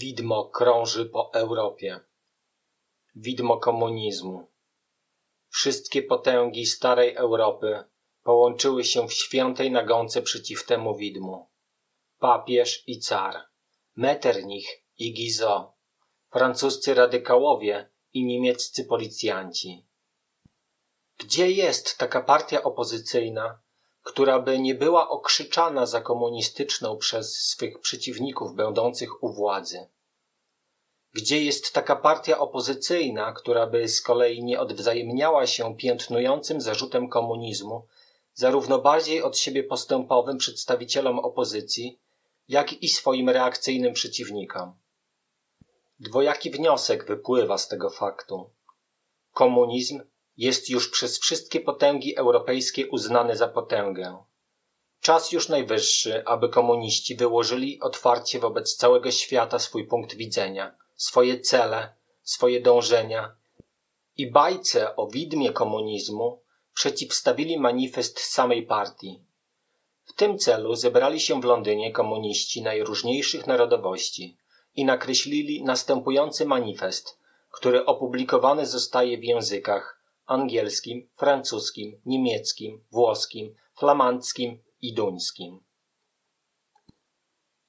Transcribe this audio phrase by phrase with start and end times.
[0.00, 2.00] Widmo krąży po Europie.
[3.14, 4.50] Widmo komunizmu.
[5.48, 7.84] Wszystkie potęgi starej Europy
[8.22, 11.48] połączyły się w świętej nagonce przeciw temu widmu.
[12.18, 13.34] Papież i car,
[13.96, 14.66] Metternich
[14.98, 15.72] i Guizot,
[16.30, 19.86] francuscy radykałowie i niemieccy policjanci.
[21.18, 23.60] Gdzie jest taka partia opozycyjna,
[24.08, 29.86] która by nie była okrzyczana za komunistyczną przez swych przeciwników będących u władzy?
[31.12, 37.86] Gdzie jest taka partia opozycyjna, która by z kolei nie odwzajemniała się piętnującym zarzutem komunizmu,
[38.34, 41.98] zarówno bardziej od siebie postępowym przedstawicielom opozycji,
[42.48, 44.78] jak i swoim reakcyjnym przeciwnikom?
[46.00, 48.50] Dwojaki wniosek wypływa z tego faktu.
[49.32, 50.00] Komunizm
[50.38, 54.18] jest już przez wszystkie potęgi europejskie uznany za potęgę.
[55.00, 61.94] Czas już najwyższy, aby komuniści wyłożyli otwarcie wobec całego świata swój punkt widzenia, swoje cele,
[62.22, 63.36] swoje dążenia
[64.16, 66.42] i bajce o widmie komunizmu
[66.74, 69.22] przeciwstawili manifest samej partii.
[70.04, 74.36] W tym celu zebrali się w Londynie komuniści najróżniejszych narodowości
[74.74, 77.18] i nakreślili następujący manifest,
[77.50, 79.97] który opublikowany zostaje w językach
[80.28, 85.60] angielskim, francuskim, niemieckim, włoskim, flamandzkim i duńskim.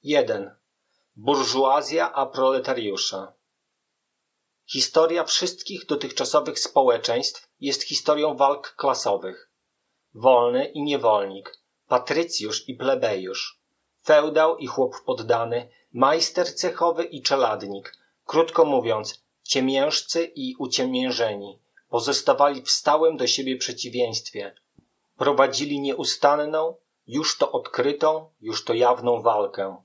[0.02, 0.50] 1.
[1.16, 3.32] Burżuazja a proletariusza.
[4.66, 9.50] Historia wszystkich dotychczasowych społeczeństw jest historią walk klasowych.
[10.14, 13.60] Wolny i niewolnik, patrycjusz i plebejusz,
[14.04, 21.58] feudał i chłop poddany, majster cechowy i czeladnik, krótko mówiąc, ciemiężcy i uciemiężeni,
[21.90, 24.54] pozostawali w stałym do siebie przeciwieństwie.
[25.16, 26.74] Prowadzili nieustanną,
[27.06, 29.76] już to odkrytą, już to jawną walkę.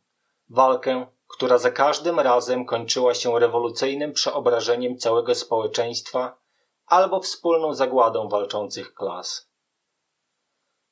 [0.50, 6.38] Walkę, która za każdym razem kończyła się rewolucyjnym przeobrażeniem całego społeczeństwa
[6.86, 9.50] albo wspólną zagładą walczących klas.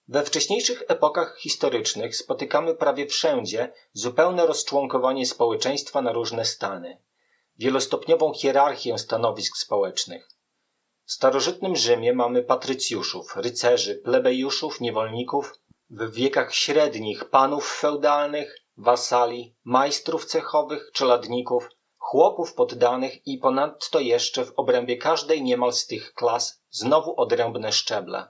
[0.08, 6.98] We wcześniejszych epokach historycznych spotykamy prawie wszędzie zupełne rozczłonkowanie społeczeństwa na różne stany,
[7.58, 10.33] wielostopniową hierarchię stanowisk społecznych.
[11.06, 15.54] W starożytnym Rzymie mamy patrycjuszów, rycerzy, plebejuszów, niewolników,
[15.90, 24.54] w wiekach średnich panów feudalnych, wasali, majstrów cechowych, czeladników, chłopów poddanych i ponadto jeszcze w
[24.56, 28.28] obrębie każdej niemal z tych klas znowu odrębne szczeble.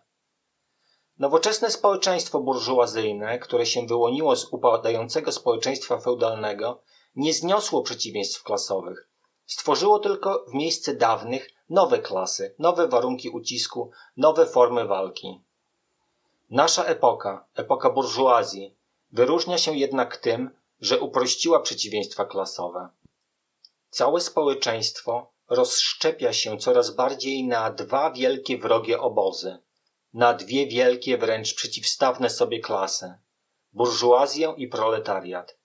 [1.17, 6.83] Nowoczesne społeczeństwo burżuazyjne, które się wyłoniło z upadającego społeczeństwa feudalnego,
[7.15, 9.09] nie zniosło przeciwieństw klasowych.
[9.45, 15.41] Stworzyło tylko w miejsce dawnych nowe klasy, nowe warunki ucisku, nowe formy walki.
[16.49, 18.75] Nasza epoka, epoka burżuazji,
[19.11, 20.49] wyróżnia się jednak tym,
[20.81, 22.89] że uprościła przeciwieństwa klasowe.
[23.89, 29.57] Całe społeczeństwo rozszczepia się coraz bardziej na dwa wielkie wrogie obozy,
[30.13, 33.13] na dwie wielkie wręcz przeciwstawne sobie klasy
[33.73, 35.57] burżuazję i proletariat.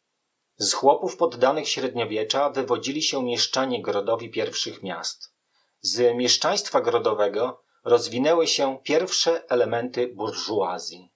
[0.56, 5.32] Z chłopów poddanych średniowiecza wywodzili się mieszczanie grodowi pierwszych miast.
[5.80, 11.12] Z mieszczaństwa grodowego rozwinęły się pierwsze elementy burżuazji.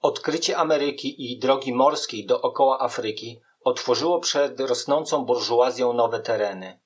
[0.00, 6.80] Odkrycie Ameryki i drogi morskiej dookoła Afryki otworzyło przed rosnącą burżuazją nowe tereny.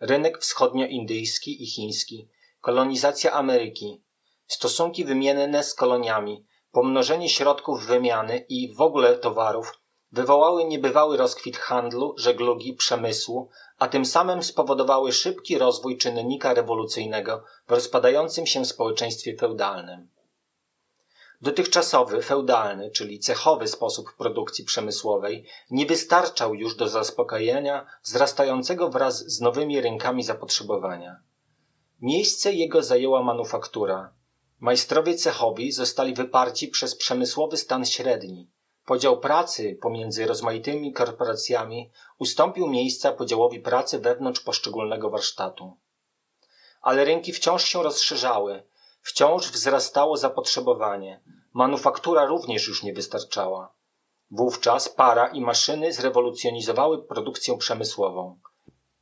[0.00, 2.28] Rynek wschodnioindyjski i chiński,
[2.60, 4.02] kolonizacja Ameryki,
[4.46, 9.80] stosunki wymienne z koloniami, pomnożenie środków wymiany i w ogóle towarów
[10.12, 17.70] wywołały niebywały rozkwit handlu, żeglugi, przemysłu, a tym samym spowodowały szybki rozwój czynnika rewolucyjnego w
[17.70, 20.08] rozpadającym się społeczeństwie feudalnym.
[21.40, 29.40] Dotychczasowy, feudalny, czyli cechowy sposób produkcji przemysłowej nie wystarczał już do zaspokojenia wzrastającego wraz z
[29.40, 31.16] nowymi rynkami zapotrzebowania.
[32.00, 34.12] Miejsce jego zajęła manufaktura.
[34.58, 38.50] Majstrowie cechowi zostali wyparci przez przemysłowy stan średni.
[38.86, 45.76] Podział pracy pomiędzy rozmaitymi korporacjami ustąpił miejsca podziałowi pracy wewnątrz poszczególnego warsztatu.
[46.82, 48.62] Ale rynki wciąż się rozszerzały,
[49.02, 51.20] wciąż wzrastało zapotrzebowanie,
[51.52, 53.72] manufaktura również już nie wystarczała.
[54.30, 58.38] Wówczas para i maszyny zrewolucjonizowały produkcję przemysłową.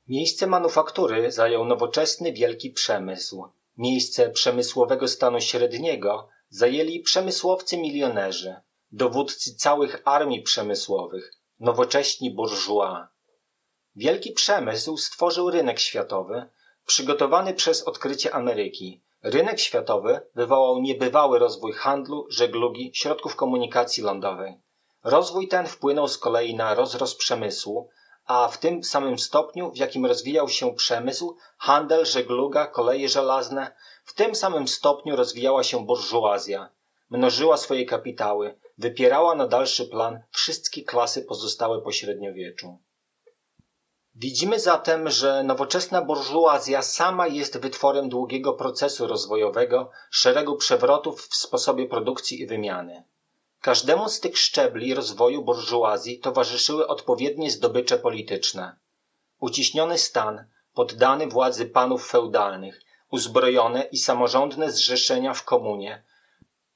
[0.08, 3.44] Miejsce manufaktury zajął nowoczesny wielki przemysł.
[3.76, 8.56] Miejsce przemysłowego stanu średniego zajęli przemysłowcy milionerzy,
[8.92, 13.06] dowódcy całych armii przemysłowych, nowocześni bourgeois.
[13.96, 16.50] Wielki przemysł stworzył rynek światowy,
[16.86, 19.02] przygotowany przez odkrycie Ameryki.
[19.22, 24.60] Rynek światowy wywołał niebywały rozwój handlu, żeglugi, środków komunikacji lądowej.
[25.04, 27.90] Rozwój ten wpłynął z kolei na rozrost przemysłu,
[28.24, 34.14] a w tym samym stopniu, w jakim rozwijał się przemysł, handel, żegluga, koleje żelazne, w
[34.14, 36.70] tym samym stopniu rozwijała się burżuazja.
[37.10, 42.78] Mnożyła swoje kapitały, wypierała na dalszy plan wszystkie klasy pozostałe po średniowieczu.
[44.14, 51.86] Widzimy zatem, że nowoczesna burżuazja sama jest wytworem długiego procesu rozwojowego, szeregu przewrotów w sposobie
[51.86, 53.04] produkcji i wymiany.
[53.60, 58.76] Każdemu z tych szczebli rozwoju burżuazji towarzyszyły odpowiednie zdobycze polityczne.
[59.40, 60.44] Uciśniony stan,
[60.74, 62.80] poddany władzy panów feudalnych,
[63.10, 66.04] uzbrojone i samorządne zrzeszenia w komunie,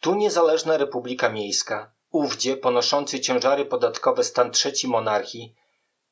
[0.03, 5.55] tu niezależna republika miejska, ówdzie ponoszący ciężary podatkowe stan trzeci monarchii,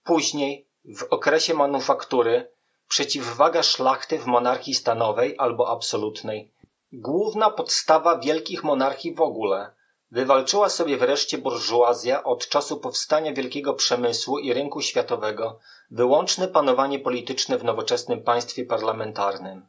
[0.04, 2.50] później w okresie manufaktury
[2.88, 6.52] przeciwwaga szlachty w monarchii stanowej albo absolutnej,
[6.92, 9.75] główna podstawa wielkich monarchii w ogóle,
[10.10, 15.58] wywalczyła sobie wreszcie burżuazja od czasu powstania wielkiego przemysłu i rynku światowego.
[15.90, 19.66] Wyłączne panowanie polityczne w nowoczesnym państwie parlamentarnym.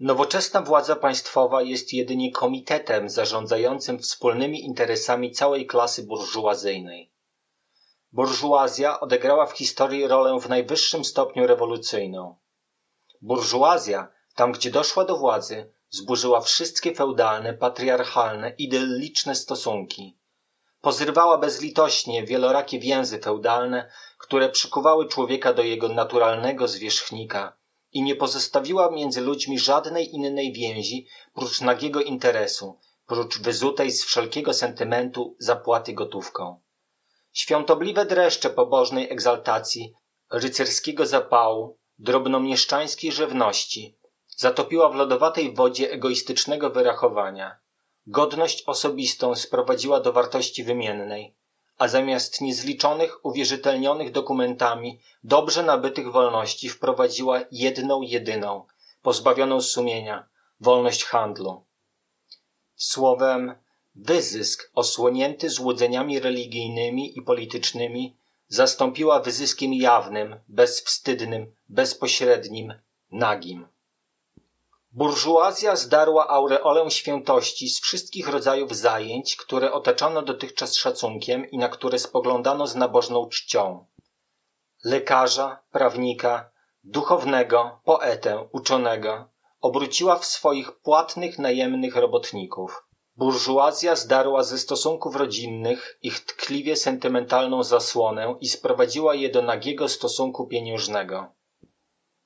[0.00, 7.12] Nowoczesna władza państwowa jest jedynie komitetem zarządzającym wspólnymi interesami całej klasy burżuazyjnej.
[8.12, 12.36] Burżuazja odegrała w historii rolę w najwyższym stopniu rewolucyjną.
[13.22, 20.18] Burżuazja, tam gdzie doszła do władzy, zburzyła wszystkie feudalne, patriarchalne, idylliczne stosunki.
[20.80, 27.59] Pozrywała bezlitośnie wielorakie więzy feudalne, które przykuwały człowieka do jego naturalnego zwierzchnika
[27.92, 34.54] i nie pozostawiła między ludźmi żadnej innej więzi prócz nagiego interesu, prócz wyzutej z wszelkiego
[34.54, 36.60] sentymentu zapłaty gotówką.
[37.32, 39.94] Świątobliwe dreszcze pobożnej egzaltacji,
[40.30, 43.96] rycerskiego zapału, drobnomieszczańskiej żywności
[44.36, 47.58] zatopiła w lodowatej wodzie egoistycznego wyrachowania.
[48.06, 51.34] Godność osobistą sprowadziła do wartości wymiennej,
[51.80, 58.66] a zamiast niezliczonych uwierzytelnionych dokumentami dobrze nabytych wolności wprowadziła jedną jedyną,
[59.02, 60.28] pozbawioną sumienia,
[60.60, 61.64] wolność handlu.
[62.76, 63.54] Słowem,
[63.94, 68.16] Wyzysk, osłonięty złudzeniami religijnymi i politycznymi,
[68.48, 72.74] zastąpiła wyzyskiem jawnym, bezwstydnym, bezpośrednim,
[73.12, 73.66] nagim.
[74.92, 81.98] Burżuazja zdarła aureolę świętości z wszystkich rodzajów zajęć, które otaczano dotychczas szacunkiem i na które
[81.98, 83.86] spoglądano z nabożną czcią.
[84.84, 86.50] Lekarza, prawnika,
[86.84, 89.28] duchownego, poetę, uczonego
[89.60, 92.86] obróciła w swoich płatnych najemnych robotników.
[93.16, 100.46] Burżuazja zdarła ze stosunków rodzinnych ich tkliwie sentymentalną zasłonę i sprowadziła je do nagiego stosunku
[100.46, 101.39] pieniężnego.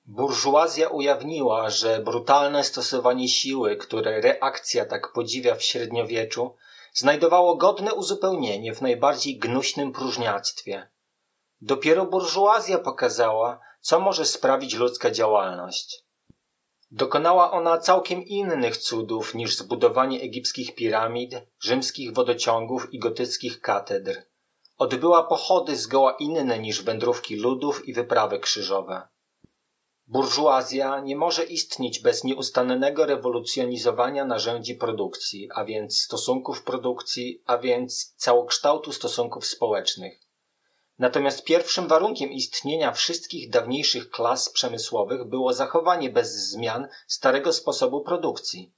[0.06, 6.56] Burżuazja ujawniła, że brutalne stosowanie siły, które reakcja tak podziwia w średniowieczu,
[6.92, 10.88] znajdowało godne uzupełnienie w najbardziej gnuśnym próżniactwie.
[11.60, 16.04] Dopiero burżuazja pokazała, co może sprawić ludzka działalność.
[16.90, 24.22] Dokonała ona całkiem innych cudów niż zbudowanie egipskich piramid, rzymskich wodociągów i gotyckich katedr.
[24.78, 29.08] Odbyła pochody zgoła inne niż wędrówki ludów i wyprawy krzyżowe.
[30.06, 38.14] Burżuazja nie może istnieć bez nieustannego rewolucjonizowania narzędzi produkcji, a więc stosunków produkcji, a więc
[38.16, 40.20] całokształtu stosunków społecznych.
[40.98, 48.72] Natomiast pierwszym warunkiem istnienia wszystkich dawniejszych klas przemysłowych było zachowanie bez zmian starego sposobu produkcji.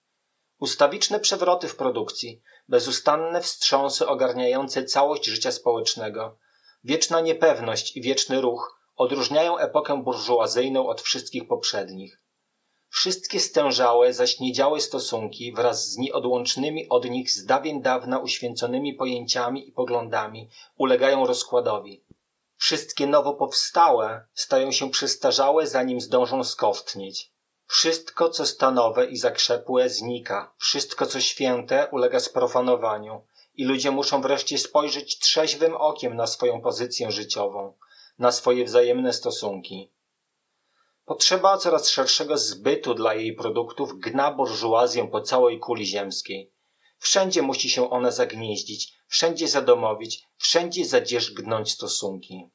[0.59, 6.38] Ustawiczne przewroty w produkcji, bezustanne wstrząsy ogarniające całość życia społecznego,
[6.85, 12.20] wieczna niepewność i wieczny ruch odróżniają epokę burżuazyjną od wszystkich poprzednich.
[12.88, 19.72] Wszystkie stężałe, zaśniedziałe stosunki wraz z nieodłącznymi od nich z dawien dawna uświęconymi pojęciami i
[19.72, 22.04] poglądami ulegają rozkładowi.
[22.56, 27.32] Wszystkie nowo powstałe stają się przestarzałe, zanim zdążą skostnieć.
[27.66, 30.54] Wszystko, co stanowe i zakrzepłe, znika.
[30.58, 33.22] Wszystko, co święte, ulega sprofanowaniu.
[33.54, 37.72] I ludzie muszą wreszcie spojrzeć trzeźwym okiem na swoją pozycję życiową,
[38.18, 39.92] na swoje wzajemne stosunki.
[41.04, 46.52] Potrzeba coraz szerszego zbytu dla jej produktów gna burżuazję po całej kuli ziemskiej.
[46.99, 52.50] Wszędzie musi się ona zagnieździć, wszędzie zadomowić, wszędzie zadzierzgnąć stosunki.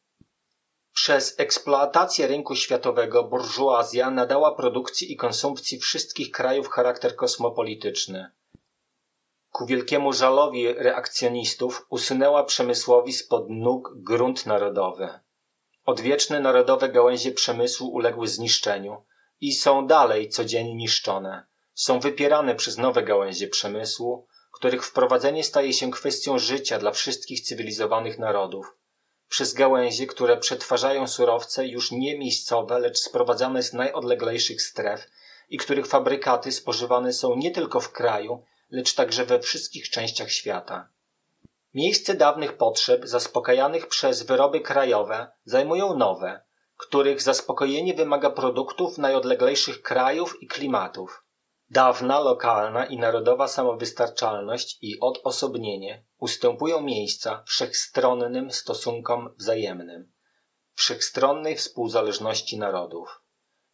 [0.93, 8.31] Przez eksploatację rynku światowego burżuazja nadała produkcji i konsumpcji wszystkich krajów charakter kosmopolityczny.
[9.51, 15.19] Ku wielkiemu żalowi reakcjonistów usunęła przemysłowi spod nóg grunt narodowy.
[15.91, 19.03] Odwieczne narodowe gałęzie przemysłu uległy zniszczeniu
[19.41, 21.45] i są dalej codziennie niszczone.
[21.73, 28.19] Są wypierane przez nowe gałęzie przemysłu, których wprowadzenie staje się kwestią życia dla wszystkich cywilizowanych
[28.19, 28.77] narodów.
[29.29, 35.07] przez gałęzie, które przetwarzają surowce już nie miejscowe, lecz sprowadzane z najodleglejszych stref
[35.49, 40.89] i których fabrykaty spożywane są nie tylko w kraju, lecz także we wszystkich częściach świata.
[41.73, 46.43] Miejsce dawnych potrzeb zaspokajanych przez wyroby krajowe zajmują nowe,
[46.77, 51.23] których zaspokojenie wymaga produktów najodleglejszych krajów i klimatów.
[51.69, 60.11] Dawna, lokalna i narodowa samowystarczalność i odosobnienie ustępują miejsca wszechstronnym stosunkom wzajemnym,
[60.73, 63.21] wszechstronnej współzależności narodów.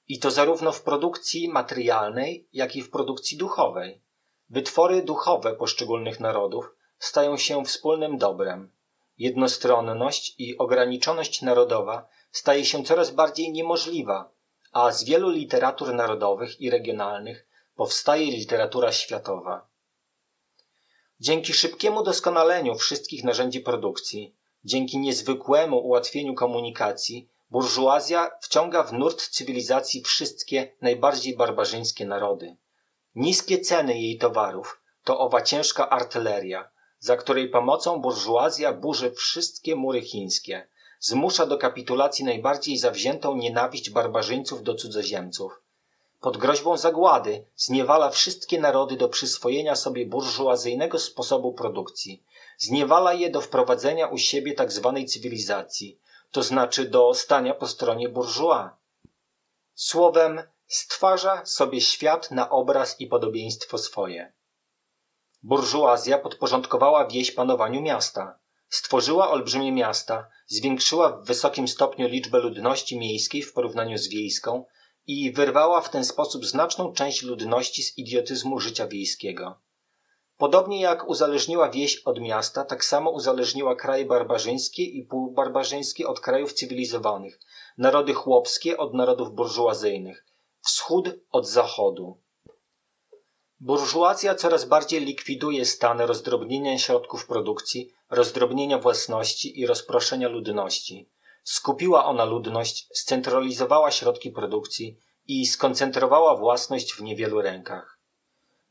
[0.08, 4.04] I to zarówno w produkcji materialnej, jak i w produkcji duchowej.
[4.50, 8.72] Wytwory duchowe poszczególnych narodów stają się wspólnym dobrem.
[9.18, 14.30] Jednostronność i ograniczoność narodowa staje się coraz bardziej niemożliwa,
[14.72, 19.68] a z wielu literatur narodowych i regionalnych powstaje literatura światowa.
[21.20, 24.36] Dzięki szybkiemu doskonaleniu wszystkich narzędzi produkcji,
[24.66, 32.56] dzięki niezwykłemu ułatwieniu komunikacji, burżuazja wciąga w nurt cywilizacji wszystkie najbardziej barbarzyńskie narody.
[33.16, 40.02] Niskie ceny jej towarów to owa ciężka artyleria, za której pomocą burżuazja burzy wszystkie mury
[40.02, 40.68] chińskie,
[41.00, 45.62] zmusza do kapitulacji najbardziej zawziętą nienawiść barbarzyńców do cudzoziemców.
[46.22, 52.24] Pod groźbą zagłady zniewala wszystkie narody do przyswojenia sobie burżuazyjnego sposobu produkcji.
[52.58, 56.00] Zniewala je do wprowadzenia u siebie tak zwanej cywilizacji,
[56.32, 58.78] to znaczy do stania po stronie burżua.
[59.76, 64.32] Słowem, stwarza sobie świat na obraz i podobieństwo swoje.
[65.44, 68.40] Burżuazja podporządkowała wieś panowaniu miasta.
[68.70, 74.66] Stworzyła olbrzymie miasta, zwiększyła w wysokim stopniu liczbę ludności miejskiej w porównaniu z wiejską
[75.08, 79.62] i wyrwała w ten sposób znaczną część ludności z idiotyzmu życia wiejskiego.
[80.38, 86.54] Podobnie jak uzależniła wieś od miasta, tak samo uzależniła kraje barbarzyńskie i półbarbarzyńskie od krajów
[86.54, 87.40] cywilizowanych,
[87.78, 90.26] narody chłopskie od narodów burżuazyjnych,
[90.62, 92.22] wschód od zachodu.
[93.60, 101.10] Burżuazja coraz bardziej likwiduje stan rozdrobnienia środków produkcji, rozdrobnienia własności i rozproszenia ludności.
[101.44, 108.00] Skupiła ona ludność, scentralizowała środki produkcji i skoncentrowała własność w niewielu rękach.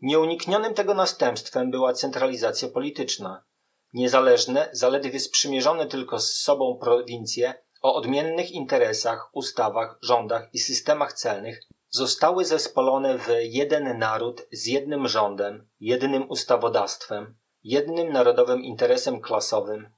[0.02, 3.45] Nieuniknionym tego następstwem była centralizacja polityczna.
[3.93, 11.61] Niezależne, zaledwie sprzymierzone tylko z sobą prowincje o odmiennych interesach, ustawach, rządach i systemach celnych
[11.96, 19.90] zostały zespolone w jeden naród z jednym rządem, jednym ustawodawstwem, jednym narodowym interesem klasowym,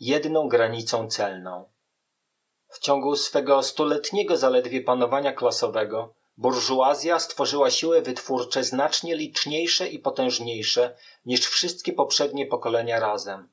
[0.00, 1.64] jedną granicą celną.
[2.68, 10.96] W ciągu swego stuletniego zaledwie panowania klasowego burżuazja stworzyła siły wytwórcze znacznie liczniejsze i potężniejsze
[11.26, 13.48] niż wszystkie poprzednie pokolenia razem.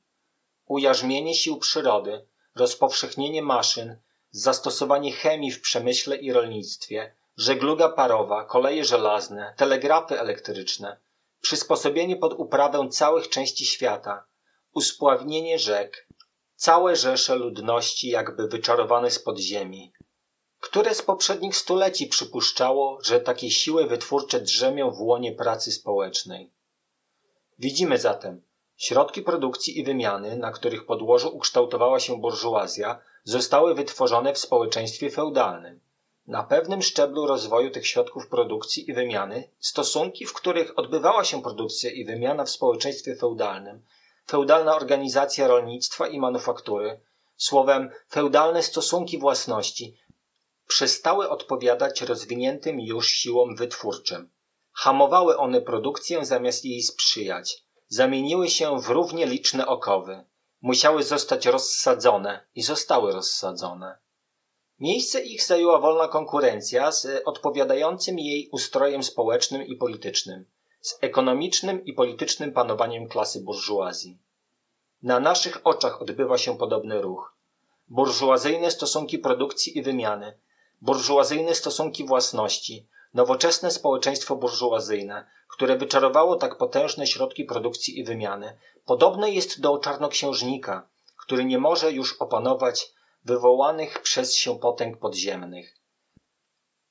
[0.66, 3.96] Ujarzmienie sił przyrody, rozpowszechnienie maszyn,
[4.30, 11.00] zastosowanie chemii w przemyśle i rolnictwie, żegluga parowa, koleje żelazne, telegrafy elektryczne,
[11.40, 14.24] przysposobienie pod uprawę całych części świata,
[14.74, 16.08] uspławnienie rzek,
[16.56, 19.92] całe rzesze ludności jakby wyczarowane z podziemi.
[20.60, 26.52] Które z poprzednich stuleci przypuszczało, że takie siły wytwórcze drzemią w łonie pracy społecznej?
[27.58, 28.42] Widzimy zatem,
[28.76, 35.80] środki produkcji i wymiany, na których podłożu ukształtowała się burżuazja, zostały wytworzone w społeczeństwie feudalnym.
[36.26, 41.90] Na pewnym szczeblu rozwoju tych środków produkcji i wymiany stosunki, w których odbywała się produkcja
[41.90, 43.84] i wymiana w społeczeństwie feudalnym,
[44.26, 47.00] feudalna organizacja rolnictwa i manufaktury,
[47.36, 49.96] słowem feudalne stosunki własności,
[50.68, 54.30] przestały odpowiadać rozwiniętym już siłom wytwórczym.
[54.72, 57.64] Hamowały one produkcję zamiast jej sprzyjać.
[57.88, 60.24] Zamieniły się w równie liczne okowy.
[60.60, 64.01] Musiały zostać rozsadzone i zostały rozsadzone.
[64.80, 70.44] Miejsce ich zajęła wolna konkurencja z odpowiadającym jej ustrojem społecznym i politycznym,
[70.80, 74.18] z ekonomicznym i politycznym panowaniem klasy burżuazji.
[75.02, 77.34] Na naszych oczach odbywa się podobny ruch.
[77.88, 80.38] Burżuazyjne stosunki produkcji i wymiany,
[80.82, 89.30] burżuazyjne stosunki własności, nowoczesne społeczeństwo burżuazyjne, które wyczarowało tak potężne środki produkcji i wymiany, podobne
[89.30, 92.92] jest do czarnoksiężnika, który nie może już opanować
[93.24, 95.76] wywołanych przez się potęg podziemnych.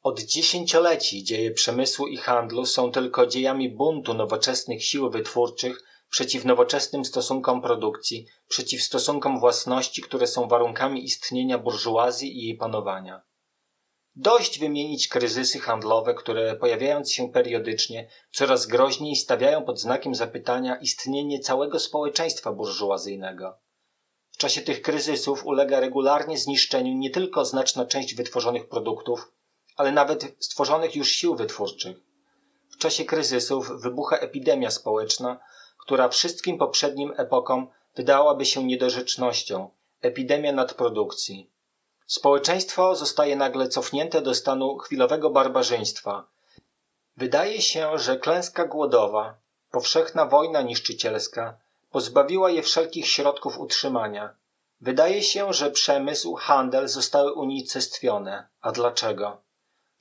[0.01, 7.05] Od dziesięcioleci dzieje przemysłu i handlu są tylko dziejami buntu nowoczesnych sił wytwórczych przeciw nowoczesnym
[7.05, 13.21] stosunkom produkcji, przeciw stosunkom własności, które są warunkami istnienia burżuazji i jej panowania.
[14.15, 21.39] Dość wymienić kryzysy handlowe, które pojawiając się periodycznie, coraz groźniej stawiają pod znakiem zapytania istnienie
[21.39, 23.59] całego społeczeństwa burżuazyjnego
[24.41, 29.31] czasie tych kryzysów ulega regularnie zniszczeniu nie tylko znaczna część wytworzonych produktów,
[29.77, 31.97] ale nawet stworzonych już sił wytwórczych.
[32.69, 35.39] W czasie kryzysów wybucha epidemia społeczna,
[35.77, 39.69] która wszystkim poprzednim epokom wydałaby się niedorzecznością
[40.01, 41.49] epidemia nadprodukcji.
[42.07, 46.27] Społeczeństwo zostaje nagle cofnięte do stanu chwilowego barbarzyństwa.
[47.17, 49.37] Wydaje się, że klęska głodowa,
[49.71, 51.57] powszechna wojna niszczycielska
[51.91, 54.35] pozbawiła je wszelkich środków utrzymania.
[54.81, 58.47] Wydaje się, że przemysł, handel zostały unicestwione.
[58.61, 59.43] A dlaczego?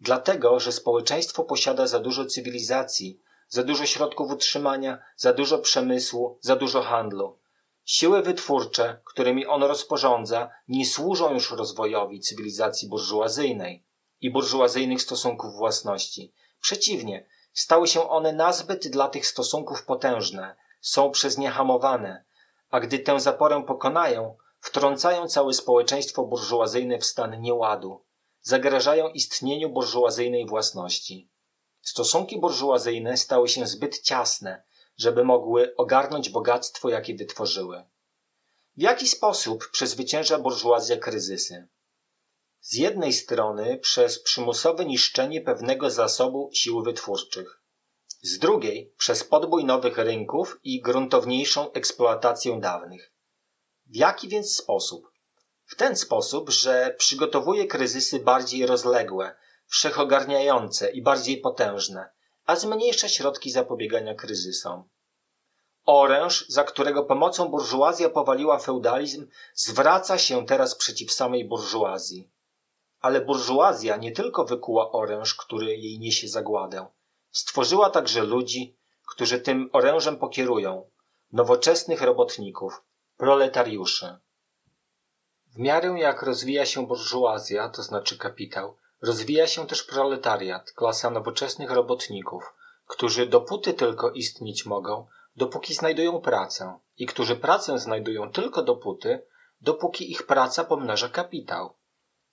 [0.00, 6.56] Dlatego, że społeczeństwo posiada za dużo cywilizacji, za dużo środków utrzymania, za dużo przemysłu, za
[6.56, 7.38] dużo handlu.
[7.85, 13.85] Siły wytwórcze, którymi on rozporządza, nie służą już rozwojowi cywilizacji burżuazyjnej
[14.20, 16.32] i burżuazyjnych stosunków własności.
[16.61, 22.25] Przeciwnie, stały się one nazbyt dla tych stosunków potężne, są przez nie hamowane,
[22.70, 28.04] a gdy tę zaporę pokonają, wtrącają całe społeczeństwo burżuazyjne w stan nieładu,
[28.40, 31.30] zagrażają istnieniu burżuazyjnej własności.
[31.82, 34.62] Stosunki burżuazyjne stały się zbyt ciasne,
[34.96, 37.84] żeby mogły ogarnąć bogactwo, jakie wytworzyły.
[38.76, 41.68] W jaki sposób przezwycięża burżuazja kryzysy?
[42.60, 47.59] Z jednej strony przez przymusowe niszczenie pewnego zasobu sił wytwórczych,
[48.22, 53.12] z drugiej przez podbój nowych rynków i gruntowniejszą eksploatację dawnych.
[53.86, 55.10] W jaki więc sposób?
[55.64, 59.36] W ten sposób, że przygotowuje kryzysy bardziej rozległe,
[59.66, 62.10] wszechogarniające i bardziej potężne,
[62.44, 64.88] a zmniejsza środki zapobiegania kryzysom.
[65.84, 72.30] Oręż, za którego pomocą burżuazja powaliła feudalizm, zwraca się teraz przeciw samej burżuazji.
[73.00, 76.86] Ale burżuazja nie tylko wykuła oręż, który jej niesie zagładę.
[77.30, 78.76] Stworzyła także ludzi,
[79.08, 80.90] którzy tym orężem pokierują,
[81.32, 82.82] nowoczesnych robotników,
[83.16, 84.18] proletariuszy.
[85.46, 91.71] W miarę jak rozwija się burżuazja, to znaczy kapitał, rozwija się też proletariat, klasa nowoczesnych
[91.71, 92.54] robotników,
[92.86, 99.26] którzy dopóty tylko istnieć mogą, dopóki znajdują pracę i którzy pracę znajdują tylko dopóty,
[99.60, 101.76] dopóki ich praca pomnaża kapitał.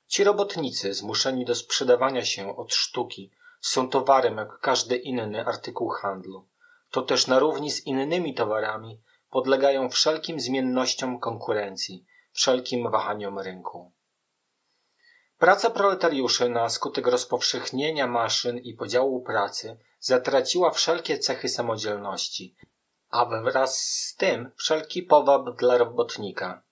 [0.08, 6.50] Ci robotnicy zmuszeni do sprzedawania się od sztuki są towarem jak każdy inny artykuł handlu.
[6.92, 13.94] To też na równi z innymi towarami podlegają wszelkim zmiennościom konkurencji, wszelkim wahaniom rynku.
[15.38, 22.56] Praca proletariuszy na skutek rozpowszechnienia maszyn i podziału pracy zatraciła wszelkie cechy samodzielności,
[23.10, 26.64] a wraz z tym wszelki powab dla robotnika.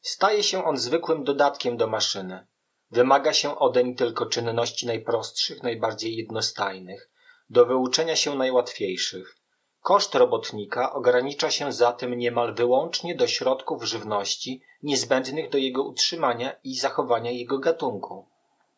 [0.00, 2.46] Staje się on zwykłym dodatkiem do maszyny.
[2.90, 7.10] Wymaga się odeń tylko czynności najprostszych, najbardziej jednostajnych,
[7.50, 9.36] do wyuczenia się najłatwiejszych.
[9.80, 16.74] Koszt robotnika ogranicza się zatem niemal wyłącznie do środków żywności niezbędnych do jego utrzymania i
[16.74, 18.28] zachowania jego gatunku,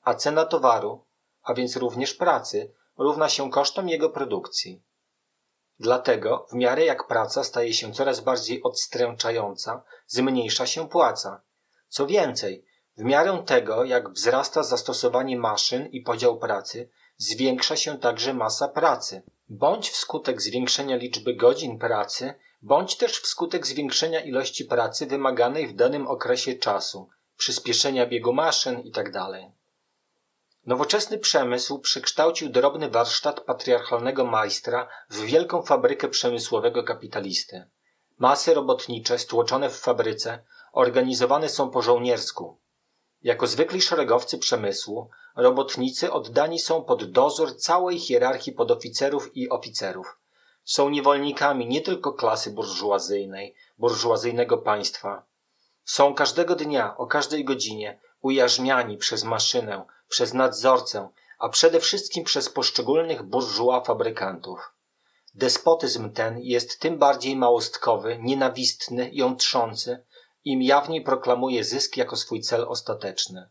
[0.03, 1.05] a cena towaru,
[1.42, 4.83] a więc również pracy, równa się kosztom jego produkcji.
[5.79, 11.42] Dlatego, w miarę jak praca staje się coraz bardziej odstręczająca, zmniejsza się płaca.
[11.88, 12.64] Co więcej,
[13.03, 19.23] w miarę tego, jak wzrasta zastosowanie maszyn i podział pracy, zwiększa się także masa pracy,
[19.49, 26.07] bądź wskutek zwiększenia liczby godzin pracy, bądź też wskutek zwiększenia ilości pracy wymaganej w danym
[26.07, 29.12] okresie czasu, przyspieszenia biegu maszyn itd.
[29.12, 29.33] Tak
[30.67, 37.71] Nowoczesny przemysł przekształcił drobny warsztat patriarchalnego majstra w wielką fabrykę przemysłowego kapitalisty.
[38.19, 42.62] Masy robotnicze stłoczone w fabryce organizowane są po żołniersku.
[43.25, 50.19] Jako zwykli szeregowcy przemysłu, robotnicy oddani są pod dozór całej hierarchii podoficerów i oficerów.
[50.65, 55.23] Są niewolnikami nie tylko klasy burżuazyjnej, burżuazyjnego państwa.
[55.85, 61.09] Są każdego dnia, o każdej godzinie ujarzmiani przez maszynę, przez nadzorcę,
[61.39, 64.73] a przede wszystkim przez poszczególnych burżua fabrykantów.
[65.35, 70.05] Despotyzm ten jest tym bardziej małostkowy, nienawistny jątrzący,
[70.44, 73.48] im jawniej proklamuje zysk jako swój cel ostateczny.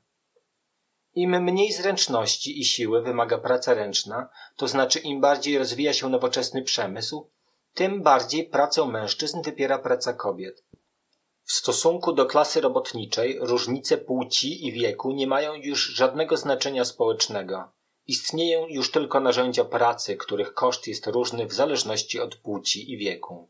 [1.15, 6.63] Im mniej zręczności i siły wymaga praca ręczna, to znaczy im bardziej rozwija się nowoczesny
[6.63, 7.29] przemysł,
[7.73, 10.63] tym bardziej pracę mężczyzn wypiera praca kobiet.
[11.43, 17.71] W stosunku do klasy robotniczej różnice płci i wieku nie mają już żadnego znaczenia społecznego.
[18.07, 23.49] Istnieją już tylko narzędzia pracy, których koszt jest różny w zależności od płci i wieku.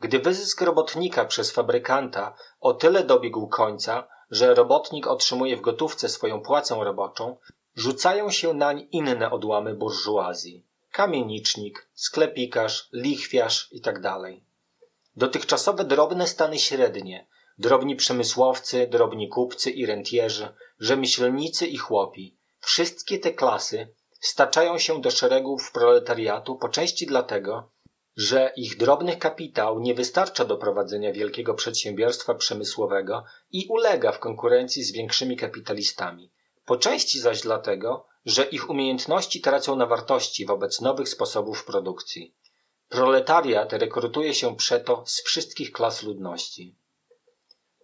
[0.00, 6.40] Gdy wyzysk robotnika przez fabrykanta o tyle dobiegł końca, że robotnik otrzymuje w gotówce swoją
[6.40, 7.36] płacę roboczą,
[7.74, 10.66] rzucają się nań inne odłamy burżuazji.
[10.92, 14.18] Kamienicznik, sklepikarz, lichwiarz itd.
[15.16, 17.26] Dotychczasowe drobne stany średnie,
[17.58, 22.38] drobni przemysłowcy, drobni kupcy i rentierzy, rzemieślnicy i chłopi.
[22.60, 27.70] Wszystkie te klasy staczają się do szeregów proletariatu po części dlatego,
[28.18, 34.82] że ich drobny kapitał nie wystarcza do prowadzenia wielkiego przedsiębiorstwa przemysłowego i ulega w konkurencji
[34.82, 36.32] z większymi kapitalistami.
[36.64, 42.34] Po części zaś dlatego, że ich umiejętności tracą na wartości wobec nowych sposobów produkcji.
[42.88, 46.76] Proletariat rekrutuje się przeto z wszystkich klas ludności.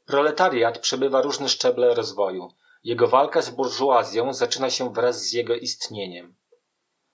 [0.07, 2.49] Proletariat przebywa różne szczeble rozwoju.
[2.85, 6.35] Jego walka z burżuazją zaczyna się wraz z jego istnieniem.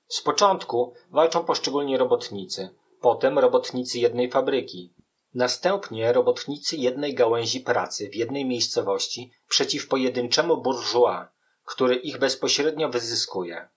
[0.08, 4.94] Z początku walczą poszczególni robotnicy, potem robotnicy jednej fabryki,
[5.34, 11.26] następnie robotnicy jednej gałęzi pracy w jednej miejscowości przeciw pojedynczemu bourgeois,
[11.64, 13.68] który ich bezpośrednio wyzyskuje.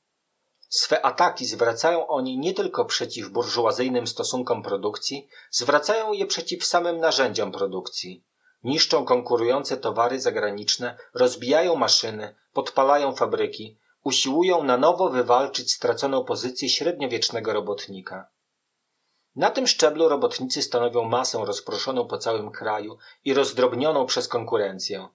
[0.70, 7.52] Swe ataki zwracają oni nie tylko przeciw burżuazyjnym stosunkom produkcji, zwracają je przeciw samym narzędziom
[7.52, 8.24] produkcji.
[8.64, 17.54] Niszczą konkurujące towary zagraniczne, rozbijają maszyny, podpalają fabryki, usiłują na nowo wywalczyć straconą pozycję średniowiecznego
[17.54, 18.33] robotnika.
[19.36, 25.08] Na tym szczeblu robotnicy stanowią masę rozproszoną po całym kraju i rozdrobnioną przez konkurencję.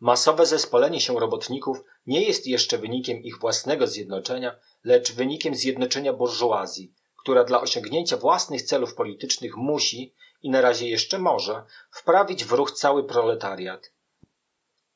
[0.00, 6.94] Masowe zespolenie się robotników nie jest jeszcze wynikiem ich własnego zjednoczenia, lecz wynikiem zjednoczenia burżuazji,
[7.16, 12.72] która dla osiągnięcia własnych celów politycznych musi i na razie jeszcze może wprawić w ruch
[12.72, 13.92] cały proletariat.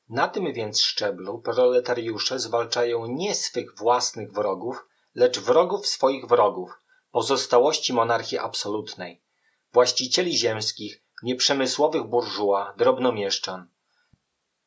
[0.08, 6.70] Na tym więc szczeblu proletariusze zwalczają nie swych własnych wrogów, lecz wrogów swoich wrogów,
[7.10, 9.22] pozostałości monarchii absolutnej,
[9.72, 13.68] właścicieli ziemskich, nieprzemysłowych burżuła, drobnomieszczan.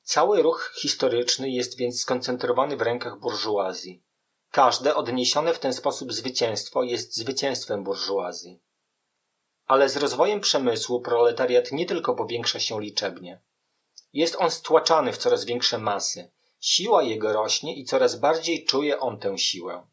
[0.04, 4.04] Cały ruch historyczny jest więc skoncentrowany w rękach burżuazji.
[4.52, 8.60] Każde odniesione w ten sposób zwycięstwo jest zwycięstwem burżuazji.
[9.66, 13.42] Ale z rozwojem przemysłu proletariat nie tylko powiększa się liczebnie.
[14.14, 16.32] Jest on stłaczany w coraz większe masy.
[16.60, 19.88] Siła jego rośnie i coraz bardziej czuje on tę siłę.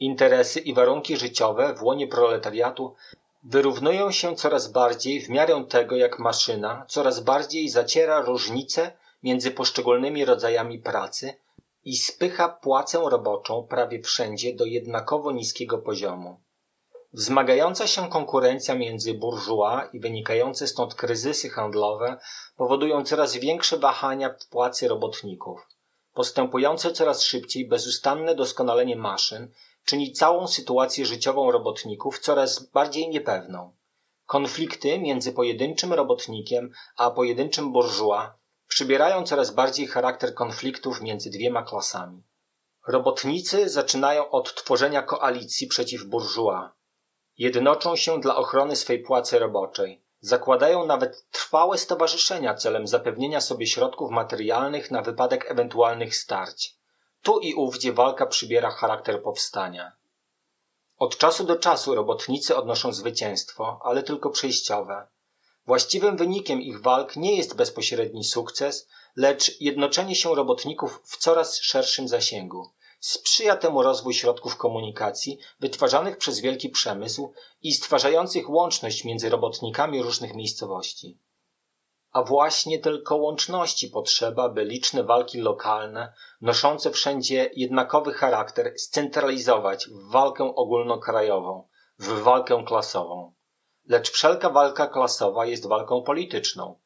[0.00, 2.94] Interesy i warunki życiowe w łonie proletariatu
[3.42, 10.24] wyrównują się coraz bardziej w miarę tego, jak maszyna coraz bardziej zaciera różnice między poszczególnymi
[10.24, 11.34] rodzajami pracy
[11.84, 16.40] i spycha płacę roboczą prawie wszędzie do jednakowo niskiego poziomu.
[17.12, 22.16] Wzmagająca się konkurencja między bourgeois i wynikające stąd kryzysy handlowe
[22.56, 25.66] powodują coraz większe wahania w płacy robotników.
[26.14, 29.48] Postępujące coraz szybciej bezustanne doskonalenie maszyn
[29.90, 33.76] czyni całą sytuację życiową robotników coraz bardziej niepewną.
[34.26, 38.30] Konflikty między pojedynczym robotnikiem a pojedynczym bourgeois
[38.68, 42.22] przybierają coraz bardziej charakter konfliktów między dwiema klasami.
[42.86, 46.70] Robotnicy zaczynają od tworzenia koalicji przeciw bourgeois.
[47.38, 50.04] Jednoczą się dla ochrony swej płacy roboczej.
[50.20, 56.79] Zakładają nawet trwałe stowarzyszenia celem zapewnienia sobie środków materialnych na wypadek ewentualnych starć.
[57.22, 59.92] Tu i ówdzie walka przybiera charakter powstania.
[60.98, 65.08] Od czasu do czasu robotnicy odnoszą zwycięstwo, ale tylko przejściowe.
[65.66, 72.08] Właściwym wynikiem ich walk nie jest bezpośredni sukces, lecz jednoczenie się robotników w coraz szerszym
[72.08, 72.70] zasięgu.
[73.00, 80.34] Sprzyja temu rozwój środków komunikacji wytwarzanych przez wielki przemysł i stwarzających łączność między robotnikami różnych
[80.34, 81.18] miejscowości.
[82.12, 90.10] A właśnie tylko łączności potrzeba, by liczne walki lokalne, noszące wszędzie jednakowy charakter, scentralizować w
[90.10, 91.68] walkę ogólnokrajową,
[91.98, 93.34] w walkę klasową.
[93.88, 96.80] Lecz wszelka walka klasowa jest walką polityczną.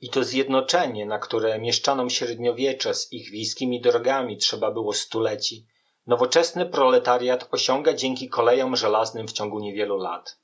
[0.00, 5.66] I to zjednoczenie, na które mieszczanom średniowiecze z ich wiejskimi drogami trzeba było stuleci,
[6.06, 10.39] nowoczesny proletariat osiąga dzięki kolejom żelaznym w ciągu niewielu lat.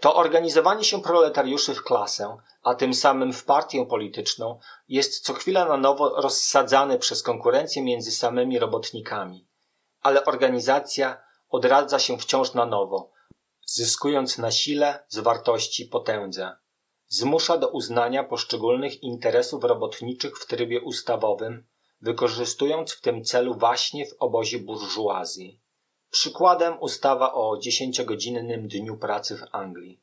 [0.00, 5.64] To organizowanie się proletariuszy w klasę, a tym samym w partię polityczną, jest co chwila
[5.64, 9.48] na nowo rozsadzane przez konkurencję między samymi robotnikami.
[10.00, 13.12] Ale organizacja odradza się wciąż na nowo,
[13.66, 16.56] zyskując na sile, zwartości, potędze.
[17.08, 21.66] Zmusza do uznania poszczególnych interesów robotniczych w trybie ustawowym,
[22.00, 25.60] wykorzystując w tym celu właśnie w obozie burżuazji.
[26.10, 30.00] Przykładem ustawa o dziesięciogodzinnym dniu pracy w Anglii.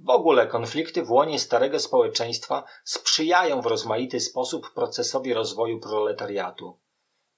[0.00, 6.78] W ogóle konflikty w łonie starego społeczeństwa sprzyjają w rozmaity sposób procesowi rozwoju proletariatu.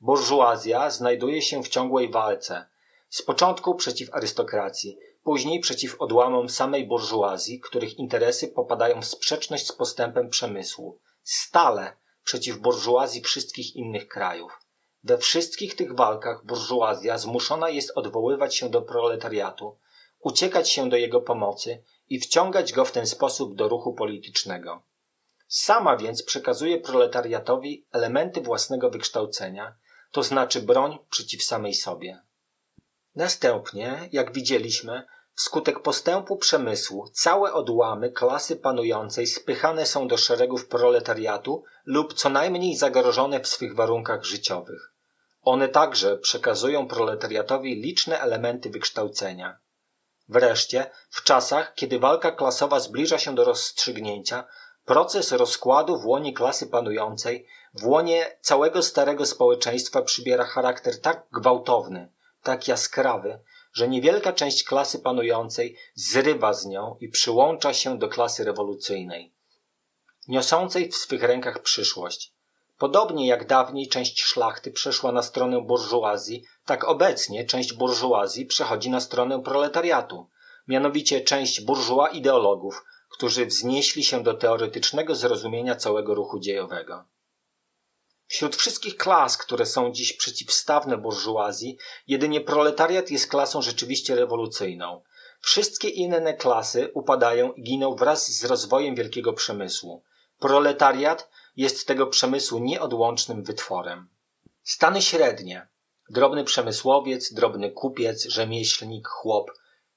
[0.01, 2.67] Burżuazja znajduje się w ciągłej walce,
[3.09, 9.73] z początku przeciw arystokracji, później przeciw odłamom samej burżuazji, których interesy popadają w sprzeczność z
[9.73, 14.61] postępem przemysłu, stale przeciw burżuazji wszystkich innych krajów.
[15.05, 19.79] We wszystkich tych walkach burżuazja zmuszona jest odwoływać się do proletariatu,
[20.21, 24.83] uciekać się do jego pomocy i wciągać go w ten sposób do ruchu politycznego.
[25.49, 29.75] Sama więc przekazuje proletariatowi elementy własnego wykształcenia,
[30.11, 32.23] to znaczy broń przeciw samej sobie.
[33.15, 35.07] Następnie, jak widzieliśmy,
[35.41, 42.77] wskutek postępu przemysłu całe odłamy klasy panującej spychane są do szeregów proletariatu lub co najmniej
[42.77, 44.93] zagrożone w swych warunkach życiowych.
[45.43, 49.59] One także przekazują proletariatowi liczne elementy wykształcenia.
[50.29, 54.45] Wreszcie, w czasach, kiedy walka klasowa zbliża się do rozstrzygnięcia,
[54.85, 62.13] proces rozkładu w łonie klasy panującej, w łonie całego starego społeczeństwa przybiera charakter tak gwałtowny,
[62.43, 63.41] tak jaskrawy,
[63.73, 69.33] że niewielka część klasy panującej zrywa z nią i przyłącza się do klasy rewolucyjnej,
[70.29, 72.33] niosącej w swych rękach przyszłość.
[72.79, 79.01] Podobnie jak dawniej część szlachty przeszła na stronę burżuazji, tak obecnie część burżuazji przechodzi na
[79.01, 80.29] stronę proletariatu,
[80.69, 87.05] mianowicie część burżua ideologów, którzy wznieśli się do teoretycznego zrozumienia całego ruchu dziejowego.
[88.31, 95.03] Wśród wszystkich klas, które są dziś przeciwstawne burżuazji, jedynie proletariat jest klasą rzeczywiście rewolucyjną.
[95.41, 100.05] Wszystkie inne klasy upadają i giną wraz z rozwojem wielkiego przemysłu.
[100.39, 104.09] Proletariat jest tego przemysłu nieodłącznym wytworem.
[104.63, 105.69] Stany średnie,
[106.11, 109.51] drobny przemysłowiec, drobny kupiec, rzemieślnik, chłop,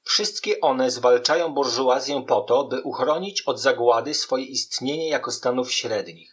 [0.04, 6.33] wszystkie one zwalczają burżuazję po to, by uchronić od zagłady swoje istnienie jako stanów średnich.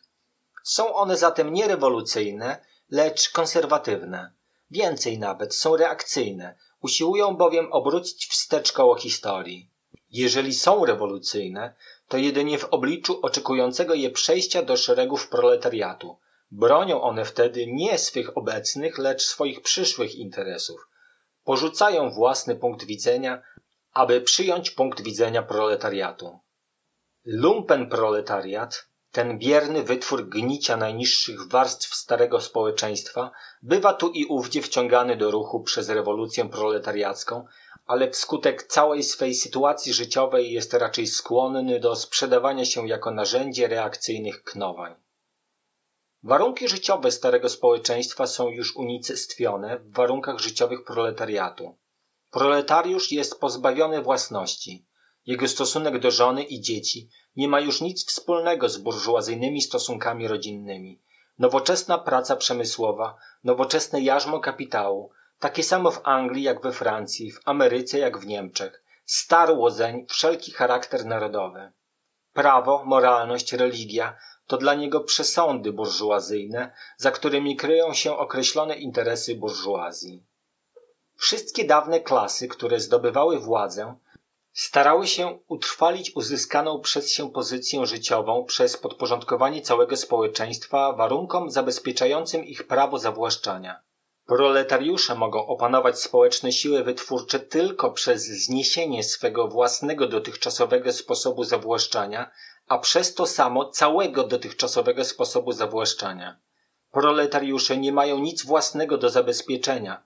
[0.62, 2.58] Są one zatem nie rewolucyjne,
[2.90, 4.32] lecz konserwatywne.
[4.70, 9.70] Więcej nawet, są reakcyjne, usiłują bowiem obrócić wstecz koło historii.
[10.10, 11.74] Jeżeli są rewolucyjne,
[12.08, 16.18] to jedynie w obliczu oczekującego je przejścia do szeregów proletariatu.
[16.50, 20.88] Bronią one wtedy nie swych obecnych, lecz swoich przyszłych interesów.
[21.44, 23.42] Porzucają własny punkt widzenia,
[23.92, 26.38] aby przyjąć punkt widzenia proletariatu.
[27.24, 33.30] Lumpen proletariat, ten bierny wytwór gnicia najniższych warstw starego społeczeństwa,
[33.62, 37.46] bywa tu i ówdzie wciągany do ruchu przez rewolucję proletariacką,
[37.86, 44.42] ale wskutek całej swej sytuacji życiowej jest raczej skłonny do sprzedawania się jako narzędzie reakcyjnych
[44.42, 44.94] knowań.
[46.22, 51.78] Warunki życiowe starego społeczeństwa są już unicestwione w warunkach życiowych proletariatu.
[52.30, 54.86] Proletariusz jest pozbawiony własności.
[55.26, 61.00] Jego stosunek do żony i dzieci nie ma już nic wspólnego z burżuazyjnymi stosunkami rodzinnymi.
[61.38, 67.98] Nowoczesna praca przemysłowa, nowoczesne jarzmo kapitału, takie samo w Anglii jak we Francji, w Ameryce
[67.98, 71.72] jak w Niemczech, starło zeń wszelki charakter narodowy.
[72.32, 74.16] Prawo, moralność, religia
[74.46, 80.26] to dla niego przesądy burżuazyjne, za którymi kryją się określone interesy burżuazji.
[81.16, 83.94] Wszystkie dawne klasy, które zdobywały władzę,
[84.52, 92.66] starały się utrwalić uzyskaną przez się pozycję życiową przez podporządkowanie całego społeczeństwa warunkom zabezpieczającym ich
[92.66, 93.80] prawo zawłaszczania.
[94.26, 102.30] Proletariusze mogą opanować społeczne siły wytwórcze tylko przez zniesienie swego własnego dotychczasowego sposobu zawłaszczania,
[102.68, 106.36] a przez to samo całego dotychczasowego sposobu zawłaszczania.
[106.90, 110.02] Proletariusze nie mają nic własnego do zabezpieczenia.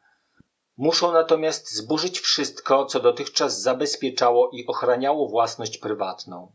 [0.76, 6.52] Muszą natomiast zburzyć wszystko, co dotychczas zabezpieczało i ochraniało własność prywatną.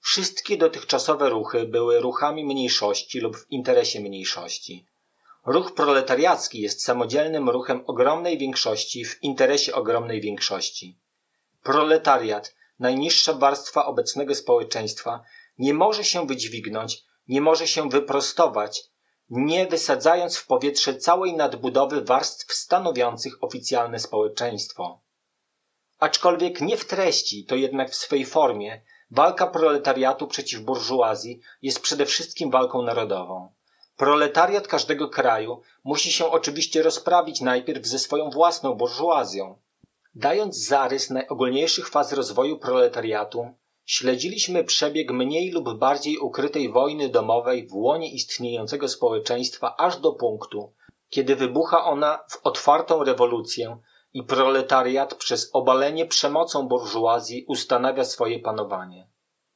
[0.00, 4.86] Wszystkie dotychczasowe ruchy były ruchami mniejszości lub w interesie mniejszości.
[5.46, 10.98] Ruch proletariacki jest samodzielnym ruchem ogromnej większości w interesie ogromnej większości.
[11.62, 15.22] Proletariat, najniższa warstwa obecnego społeczeństwa,
[15.58, 18.89] nie może się wydźwignąć, nie może się wyprostować,
[19.30, 25.00] nie wysadzając w powietrze całej nadbudowy warstw stanowiących oficjalne społeczeństwo.
[25.98, 32.06] Aczkolwiek nie w treści, to jednak w swej formie, walka proletariatu przeciw burżuazji jest przede
[32.06, 33.52] wszystkim walką narodową.
[33.96, 39.58] Proletariat każdego kraju musi się oczywiście rozprawić najpierw ze swoją własną burżuazją.
[40.14, 43.54] Dając zarys najogólniejszych faz rozwoju proletariatu,
[43.90, 50.72] śledziliśmy przebieg mniej lub bardziej ukrytej wojny domowej w łonie istniejącego społeczeństwa aż do punktu,
[51.08, 53.78] kiedy wybucha ona w otwartą rewolucję
[54.12, 59.10] i proletariat przez obalenie przemocą burżuazji ustanawia swoje panowanie.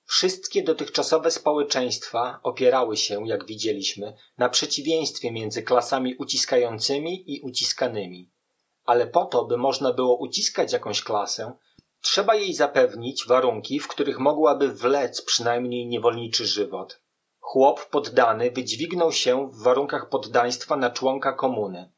[0.04, 8.30] Wszystkie dotychczasowe społeczeństwa opierały się, jak widzieliśmy, na przeciwieństwie między klasami uciskającymi i uciskanymi.
[8.84, 11.52] Ale po to, by można było uciskać jakąś klasę,
[12.04, 17.00] trzeba jej zapewnić warunki, w których mogłaby wlec przynajmniej niewolniczy żywot.
[17.40, 21.92] Chłop poddany wydźwignął się w warunkach poddaństwa na członka komuny.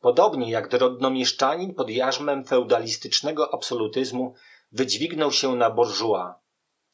[0.00, 4.34] Podobnie jak drobnomieszczanin pod jarzmem feudalistycznego absolutyzmu
[4.72, 6.34] wydźwignął się na bourgeois.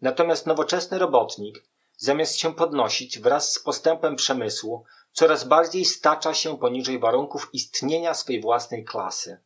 [0.01, 1.65] Natomiast nowoczesny robotnik,
[1.97, 8.41] zamiast się podnosić wraz z postępem przemysłu, coraz bardziej stacza się poniżej warunków istnienia swej
[8.41, 9.41] własnej klasy.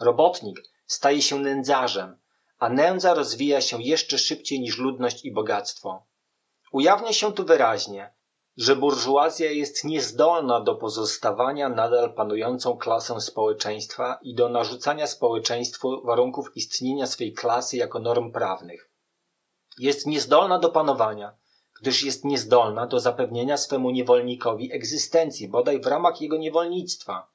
[0.00, 2.18] Robotnik staje się nędzarzem,
[2.58, 6.06] a nędza rozwija się jeszcze szybciej niż ludność i bogactwo.
[6.72, 8.14] Ujawnia się tu wyraźnie,
[8.56, 16.56] że burżuazja jest niezdolna do pozostawania nadal panującą klasą społeczeństwa i do narzucania społeczeństwu warunków
[16.56, 18.90] istnienia swej klasy jako norm prawnych.
[19.78, 21.36] Jest niezdolna do panowania,
[21.80, 27.30] gdyż jest niezdolna do zapewnienia swemu niewolnikowi egzystencji, bodaj w ramach jego niewolnictwa,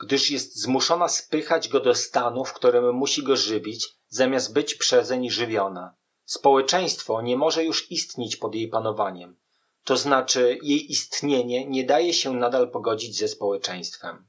[0.00, 5.30] gdyż jest zmuszona spychać go do stanu, w którym musi go żywić, zamiast być przezeń
[5.30, 5.94] żywiona.
[6.24, 9.36] Społeczeństwo nie może już istnieć pod jej panowaniem,
[9.84, 14.26] to znaczy jej istnienie nie daje się nadal pogodzić ze społeczeństwem.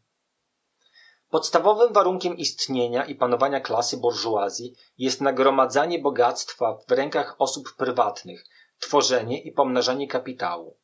[1.30, 8.46] Podstawowym warunkiem istnienia i panowania klasy burżuazji jest nagromadzanie bogactwa w rękach osób prywatnych,
[8.80, 10.78] tworzenie i pomnażanie kapitału.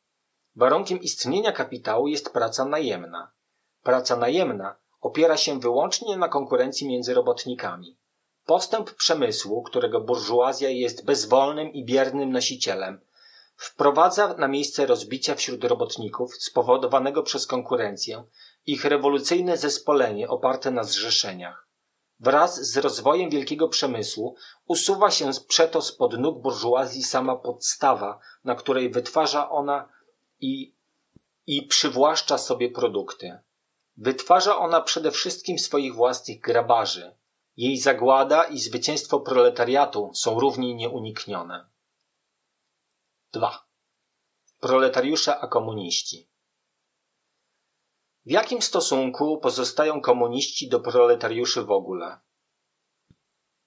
[0.56, 3.32] Warunkiem istnienia kapitału jest praca najemna.
[3.82, 8.01] Praca najemna opiera się wyłącznie na konkurencji między robotnikami.
[8.46, 13.00] Postęp przemysłu, którego burżuazja jest bezwolnym i biernym nosicielem,
[13.56, 18.24] wprowadza na miejsce rozbicia wśród robotników spowodowanego przez konkurencję
[18.66, 21.68] ich rewolucyjne zespolenie oparte na zrzeszeniach.
[22.20, 28.90] Wraz z rozwojem wielkiego przemysłu usuwa się przeto spod nóg burżuazji sama podstawa, na której
[28.90, 29.88] wytwarza ona
[30.40, 30.74] i,
[31.46, 33.38] i przywłaszcza sobie produkty.
[33.96, 37.14] Wytwarza ona przede wszystkim swoich własnych grabarzy.
[37.56, 41.70] Jej zagłada i zwycięstwo proletariatu są równie nieuniknione.
[43.32, 43.66] 2.
[44.60, 46.28] Proletariusze a komuniści.
[48.26, 52.20] W jakim stosunku pozostają komuniści do proletariuszy w ogóle?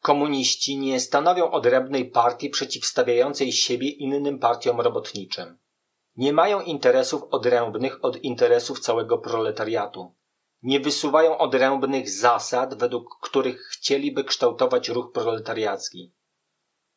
[0.01, 5.59] Komuniści nie stanowią odrębnej partii przeciwstawiającej siebie innym partiom robotniczym.
[6.15, 10.15] Nie mają interesów odrębnych od interesów całego proletariatu.
[10.63, 16.13] Nie wysuwają odrębnych zasad, według których chcieliby kształtować ruch proletariacki.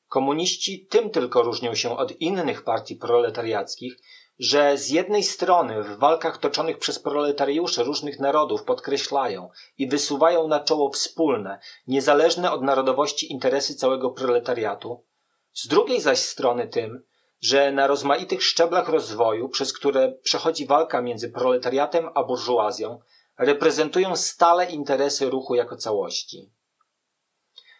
[0.09, 3.97] Komuniści tym tylko różnią się od innych partii proletariackich,
[4.39, 10.61] że z jednej strony w walkach toczonych przez proletariusze różnych narodów podkreślają i wysuwają na
[10.61, 15.05] czoło wspólne, niezależne od narodowości interesy całego proletariatu,
[15.53, 17.03] z drugiej zaś strony tym,
[17.41, 23.01] że na rozmaitych szczeblach rozwoju, przez które przechodzi walka między proletariatem a burżuazją,
[23.39, 26.51] reprezentują stale interesy ruchu jako całości.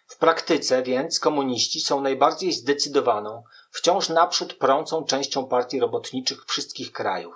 [0.07, 7.35] W praktyce więc komuniści są najbardziej zdecydowaną, wciąż naprzód prącą częścią partii robotniczych wszystkich krajów.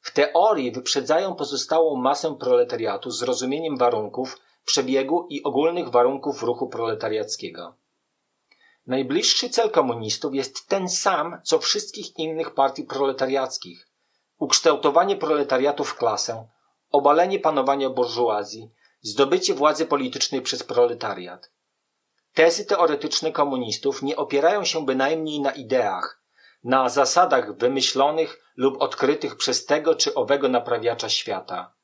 [0.00, 7.74] W teorii wyprzedzają pozostałą masę proletariatu z rozumieniem warunków, przebiegu i ogólnych warunków ruchu proletariackiego.
[8.86, 13.88] Najbliższy cel komunistów jest ten sam, co wszystkich innych partii proletariackich.
[14.38, 16.48] Ukształtowanie proletariatu w klasę,
[16.90, 18.70] obalenie panowania burżuazji,
[19.00, 21.52] zdobycie władzy politycznej przez proletariat.
[22.34, 26.22] Tezy teoretyczne komunistów nie opierają się bynajmniej na ideach,
[26.64, 31.74] na zasadach wymyślonych lub odkrytych przez tego czy owego naprawiacza świata.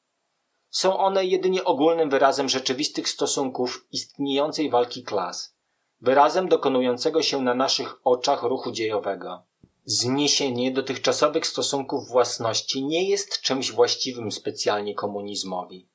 [0.70, 5.56] Są one jedynie ogólnym wyrazem rzeczywistych stosunków istniejącej walki klas,
[6.00, 9.42] wyrazem dokonującego się na naszych oczach ruchu dziejowego.
[9.84, 15.88] Zniesienie dotychczasowych stosunków własności nie jest czymś właściwym specjalnie komunizmowi.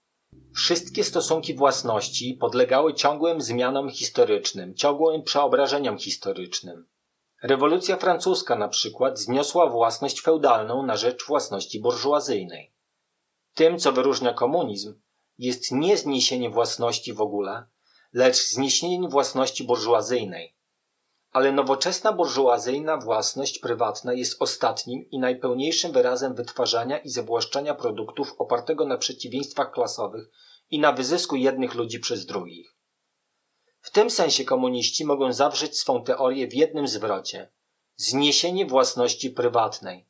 [0.55, 6.87] Wszystkie stosunki własności podlegały ciągłym zmianom historycznym, ciągłym przeobrażeniom historycznym.
[7.43, 12.73] Rewolucja francuska na przykład zniosła własność feudalną na rzecz własności burżuazyjnej.
[13.53, 14.99] Tym, co wyróżnia komunizm,
[15.37, 17.65] jest nie zniesienie własności w ogóle,
[18.13, 20.56] lecz zniesienie własności burżuazyjnej.
[21.31, 28.85] Ale nowoczesna burżuazyjna własność prywatna jest ostatnim i najpełniejszym wyrazem wytwarzania i zawłaszczania produktów opartego
[28.85, 30.29] na przeciwieństwach klasowych
[30.69, 32.75] i na wyzysku jednych ludzi przez drugich.
[33.81, 37.51] W tym sensie komuniści mogą zawrzeć swą teorię w jednym zwrocie
[37.95, 40.07] zniesienie własności prywatnej.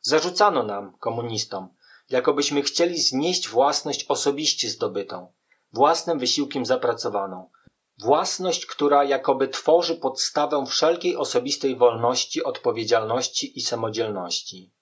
[0.00, 1.68] Zarzucano nam, komunistom,
[2.10, 5.32] jakobyśmy chcieli znieść własność osobiście zdobytą,
[5.72, 7.50] własnym wysiłkiem zapracowaną,
[7.98, 14.72] własność, która jakoby tworzy podstawę wszelkiej osobistej wolności, odpowiedzialności i samodzielności.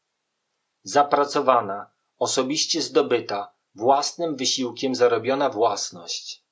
[0.82, 6.44] Zapracowana, osobiście zdobyta, własnym wysiłkiem zarobiona własność.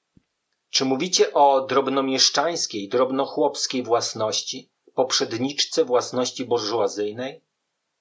[0.71, 7.45] Czy mówicie o drobnomieszczańskiej, drobnochłopskiej własności, poprzedniczce własności burżuazyjnej?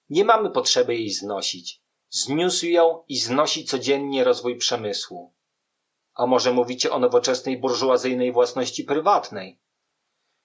[0.10, 1.82] Nie mamy potrzeby jej znosić.
[2.10, 5.34] Zniósł ją i znosi codziennie rozwój przemysłu.
[6.16, 9.60] A może mówicie o nowoczesnej burżuazyjnej własności prywatnej?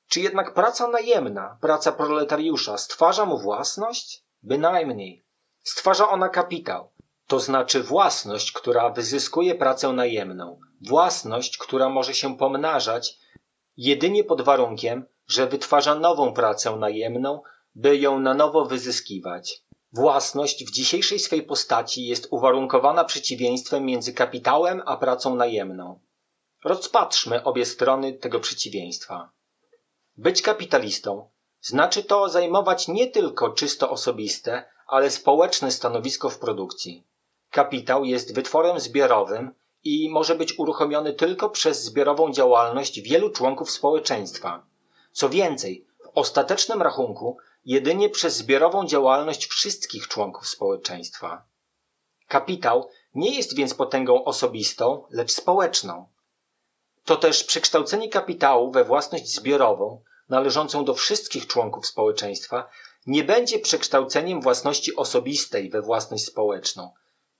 [0.08, 4.24] Czy jednak praca najemna, praca proletariusza stwarza mu własność?
[4.42, 5.24] Bynajmniej.
[5.62, 6.92] Stwarza ona kapitał,
[7.26, 13.18] to znaczy własność, która wyzyskuje pracę najemną, własność, która może się pomnażać
[13.76, 17.42] jedynie pod warunkiem, że wytwarza nową pracę najemną,
[17.74, 19.63] by ją na nowo wyzyskiwać.
[19.94, 26.00] Własność w dzisiejszej swej postaci jest uwarunkowana przeciwieństwem między kapitałem a pracą najemną.
[26.64, 29.30] Rozpatrzmy obie strony tego przeciwieństwa.
[30.16, 31.28] Być kapitalistą
[31.60, 37.06] znaczy to zajmować nie tylko czysto osobiste, ale społeczne stanowisko w produkcji.
[37.50, 44.66] Kapitał jest wytworem zbiorowym i może być uruchomiony tylko przez zbiorową działalność wielu członków społeczeństwa.
[45.12, 51.46] Co więcej, w ostatecznym rachunku jedynie przez zbiorową działalność wszystkich członków społeczeństwa.
[52.28, 56.08] Kapitał nie jest więc potęgą osobistą, lecz społeczną.
[57.04, 62.68] To też przekształcenie kapitału we własność zbiorową, należącą do wszystkich członków społeczeństwa,
[63.06, 66.92] nie będzie przekształceniem własności osobistej we własność społeczną.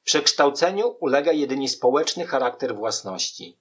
[0.04, 3.58] Przekształceniu ulega jedynie społeczny charakter własności.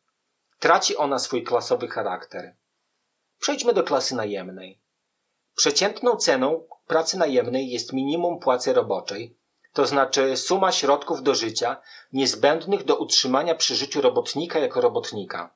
[0.59, 2.55] Traci ona swój klasowy charakter.
[3.39, 4.82] Przejdźmy do klasy najemnej.
[5.55, 9.37] Przeciętną ceną pracy najemnej jest minimum płacy roboczej,
[9.73, 11.81] to znaczy suma środków do życia
[12.13, 15.55] niezbędnych do utrzymania przy życiu robotnika jako robotnika.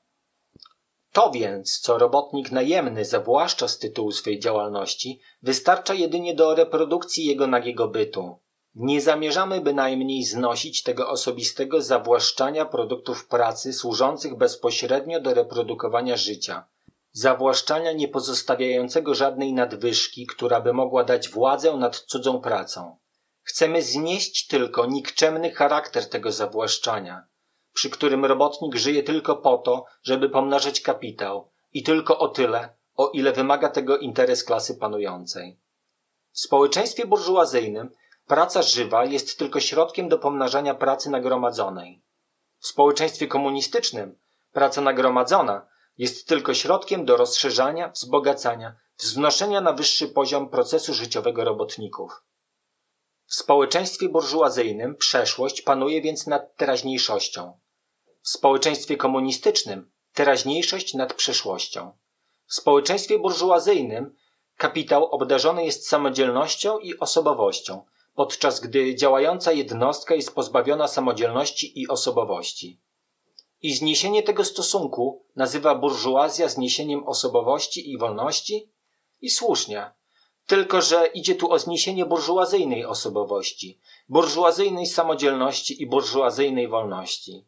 [1.12, 7.48] To więc, co robotnik najemny zawłaszcza z tytułu swej działalności, wystarcza jedynie do reprodukcji jego
[7.48, 8.40] nagiego bytu.
[8.76, 16.68] Nie zamierzamy bynajmniej znosić tego osobistego zawłaszczania produktów pracy służących bezpośrednio do reprodukowania życia,
[17.12, 22.98] zawłaszczania nie pozostawiającego żadnej nadwyżki, która by mogła dać władzę nad cudzą pracą.
[23.44, 27.28] Chcemy znieść tylko nikczemny charakter tego zawłaszczania,
[27.74, 33.10] przy którym robotnik żyje tylko po to, żeby pomnażać kapitał i tylko o tyle, o
[33.10, 35.60] ile wymaga tego interes klasy panującej.
[36.32, 37.90] W społeczeństwie burżuazyjnym
[38.28, 42.04] praca żywa jest tylko środkiem do pomnażania pracy nagromadzonej.
[42.60, 44.18] W społeczeństwie komunistycznym
[44.52, 45.68] praca nagromadzona
[45.98, 52.24] jest tylko środkiem do rozszerzania, wzbogacania, wznoszenia na wyższy poziom procesu życiowego robotników.
[53.26, 57.60] W społeczeństwie burżuazyjnym przeszłość panuje więc nad teraźniejszością.
[58.22, 61.98] W społeczeństwie komunistycznym teraźniejszość nad przeszłością.
[62.46, 64.16] W społeczeństwie burżuazyjnym
[64.58, 67.86] kapitał obdarzony jest samodzielnością i osobowością,
[68.16, 72.80] podczas gdy działająca jednostka jest pozbawiona samodzielności i osobowości.
[73.62, 78.72] I zniesienie tego stosunku nazywa burżuazja zniesieniem osobowości i wolności?
[79.22, 79.92] I słusznie.
[80.46, 83.80] Tylko, że idzie tu o zniesienie burżuazyjnej osobowości,
[84.10, 87.46] burżuazyjnej samodzielności i burżuazyjnej wolności.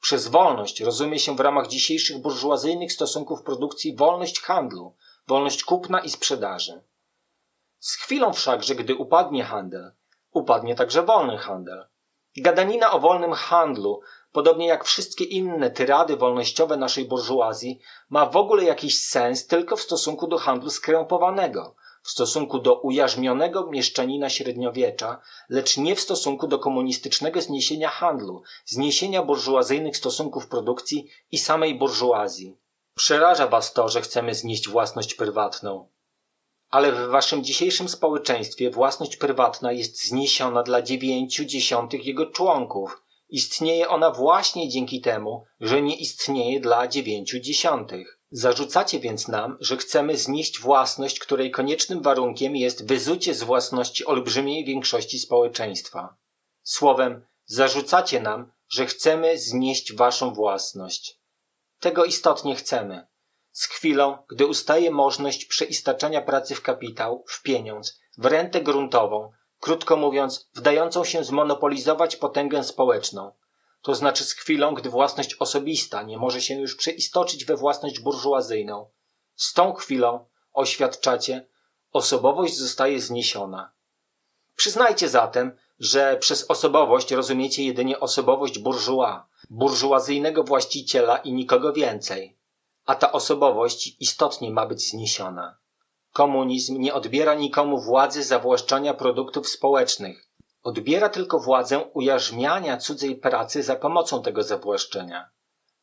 [0.00, 4.94] Przez wolność rozumie się w ramach dzisiejszych burżuazyjnych stosunków produkcji wolność handlu,
[5.26, 6.82] wolność kupna i sprzedaży.
[7.78, 9.92] Z chwilą wszakże, gdy upadnie handel,
[10.32, 11.86] upadnie także wolny handel.
[12.36, 14.00] Gadanina o wolnym handlu
[14.34, 17.80] podobnie jak wszystkie inne tyrady wolnościowe naszej burżuazji,
[18.10, 23.66] ma w ogóle jakiś sens tylko w stosunku do handlu skrępowanego, w stosunku do ujarzmionego
[23.66, 31.38] mieszczanina średniowiecza, lecz nie w stosunku do komunistycznego zniesienia handlu, zniesienia burżuazyjnych stosunków produkcji i
[31.38, 32.58] samej burżuazji.
[32.94, 35.88] Przeraża was to, że chcemy znieść własność prywatną.
[36.70, 42.96] Ale w waszym dzisiejszym społeczeństwie własność prywatna jest zniesiona dla dziewięciu dziesiątych jego członków–
[43.34, 48.18] Istnieje ona właśnie dzięki temu, że nie istnieje dla dziewięciu dziesiątych.
[48.30, 54.64] Zarzucacie więc nam, że chcemy znieść własność, której koniecznym warunkiem jest wyzucie z własności olbrzymiej
[54.64, 56.16] większości społeczeństwa.
[56.62, 61.20] Słowem, zarzucacie nam, że chcemy znieść waszą własność.
[61.80, 63.06] Tego istotnie chcemy.
[63.52, 69.32] Z chwilą, gdy ustaje możliwość przeistaczania pracy w kapitał, w pieniądz, w rentę gruntową,
[69.64, 73.32] krótko mówiąc, wdającą się zmonopolizować potęgę społeczną,
[73.82, 78.90] to znaczy z chwilą, gdy własność osobista nie może się już przeistoczyć we własność burżuazyjną.
[79.36, 81.46] Z tą chwilą, oświadczacie,
[81.92, 83.72] osobowość zostaje zniesiona.
[84.56, 92.38] Przyznajcie zatem, że przez osobowość rozumiecie jedynie osobowość burżuła, burżuazyjnego właściciela i nikogo więcej,
[92.86, 95.63] a ta osobowość istotnie ma być zniesiona.
[96.14, 100.28] Komunizm nie odbiera nikomu władzy zawłaszczania produktów społecznych.
[100.62, 105.30] Odbiera tylko władzę ujarzmiania cudzej pracy za pomocą tego zawłaszczenia.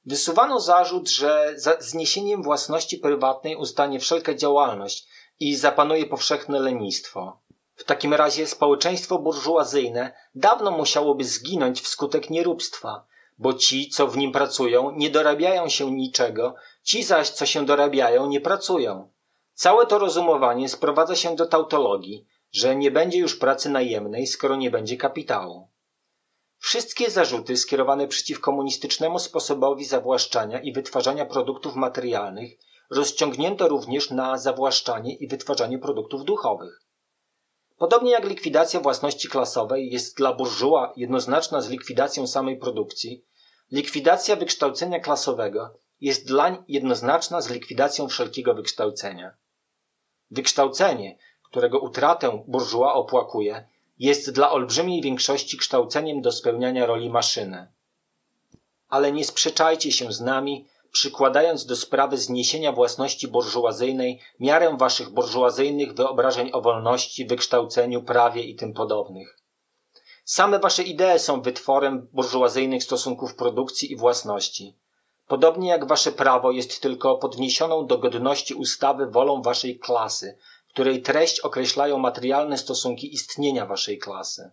[0.05, 5.07] Wysuwano zarzut, że za zniesieniem własności prywatnej ustanie wszelka działalność
[5.39, 7.39] i zapanuje powszechne lenistwo.
[7.75, 13.05] W takim razie społeczeństwo burżuazyjne dawno musiałoby zginąć wskutek nieróbstwa,
[13.37, 18.27] bo ci, co w nim pracują, nie dorabiają się niczego, ci zaś, co się dorabiają,
[18.27, 19.10] nie pracują.
[19.61, 24.71] Całe to rozumowanie sprowadza się do tautologii, że nie będzie już pracy najemnej, skoro nie
[24.71, 25.67] będzie kapitału.
[26.57, 32.51] Wszystkie zarzuty skierowane przeciw komunistycznemu sposobowi zawłaszczania i wytwarzania produktów materialnych
[32.89, 36.81] rozciągnięto również na zawłaszczanie i wytwarzanie produktów duchowych.
[37.77, 43.25] Podobnie jak likwidacja własności klasowej jest dla burżuła jednoznaczna z likwidacją samej produkcji,
[43.71, 49.41] likwidacja wykształcenia klasowego jest dlań jednoznaczna z likwidacją wszelkiego wykształcenia.
[50.31, 53.67] Wykształcenie, którego utratę burżuła opłakuje,
[53.99, 57.67] jest dla olbrzymiej większości kształceniem do spełniania roli maszyny.
[58.89, 65.93] Ale nie sprzeczajcie się z nami, przykładając do sprawy zniesienia własności burżuazyjnej miarę waszych burżuazyjnych
[65.93, 69.37] wyobrażeń o wolności, wykształceniu, prawie i tym podobnych.
[70.25, 74.75] Same wasze idee są wytworem burżuazyjnych stosunków produkcji i własności.
[75.31, 80.37] Podobnie jak wasze prawo jest tylko podniesioną do godności ustawy wolą waszej klasy,
[80.73, 84.51] której treść określają materialne stosunki istnienia waszej klasy.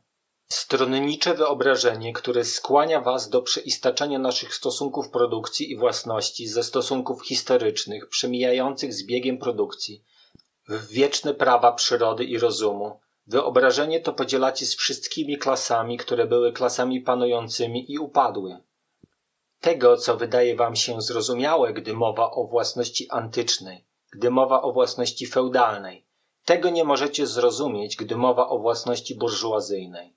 [0.49, 8.09] Stronnicze wyobrażenie, które skłania was do przeistaczania naszych stosunków produkcji i własności ze stosunków historycznych,
[8.09, 10.05] przemijających z biegiem produkcji,
[10.69, 13.01] w wieczne prawa przyrody i rozumu.
[13.27, 18.68] Wyobrażenie to podzielacie z wszystkimi klasami, które były klasami panującymi i upadły.
[19.61, 25.27] Tego, co wydaje wam się zrozumiałe, gdy mowa o własności antycznej, gdy mowa o własności
[25.27, 26.07] feudalnej,
[26.45, 30.17] tego nie możecie zrozumieć, gdy mowa o własności burżuazyjnej.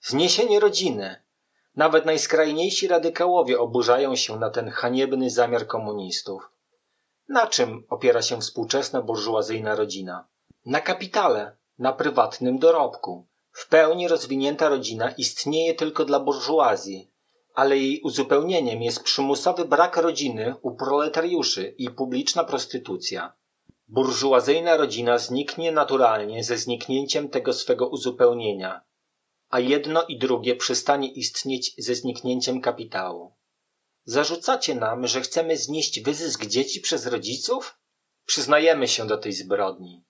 [0.00, 1.22] Zniesienie rodziny.
[1.76, 6.50] Nawet najskrajniejsi radykałowie oburzają się na ten haniebny zamiar komunistów.
[7.28, 10.28] Na czym opiera się współczesna burżuazyjna rodzina?
[10.66, 13.26] Na kapitale, na prywatnym dorobku.
[13.50, 17.13] W pełni rozwinięta rodzina istnieje tylko dla burżuazji,
[17.54, 23.32] ale jej uzupełnieniem jest przymusowy brak rodziny u proletariuszy i publiczna prostytucja.
[23.88, 28.80] Burżuazyjna rodzina zniknie naturalnie ze zniknięciem tego swego uzupełnienia,
[29.50, 33.32] a jedno i drugie przestanie istnieć ze zniknięciem kapitału.
[34.04, 37.78] Zarzucacie nam, że chcemy znieść wyzysk dzieci przez rodziców?
[38.26, 40.04] Przyznajemy się do tej zbrodni.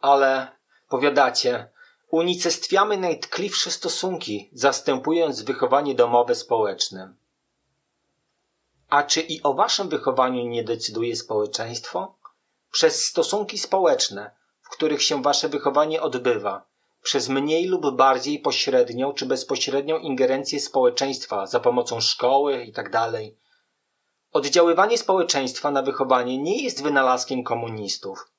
[0.00, 0.48] Ale,
[0.88, 1.70] powiadacie,
[2.10, 7.16] unicestwiamy najtkliwsze stosunki, zastępując wychowanie domowe społecznym.
[8.88, 12.14] A czy i o waszym wychowaniu nie decyduje społeczeństwo?
[12.70, 14.30] Przez stosunki społeczne,
[14.62, 16.66] w których się wasze wychowanie odbywa,
[17.02, 22.90] przez mniej lub bardziej pośrednią czy bezpośrednią ingerencję społeczeństwa za pomocą szkoły itd.
[22.90, 23.12] Tak
[24.32, 28.30] Oddziaływanie społeczeństwa na wychowanie nie jest wynalazkiem komunistów.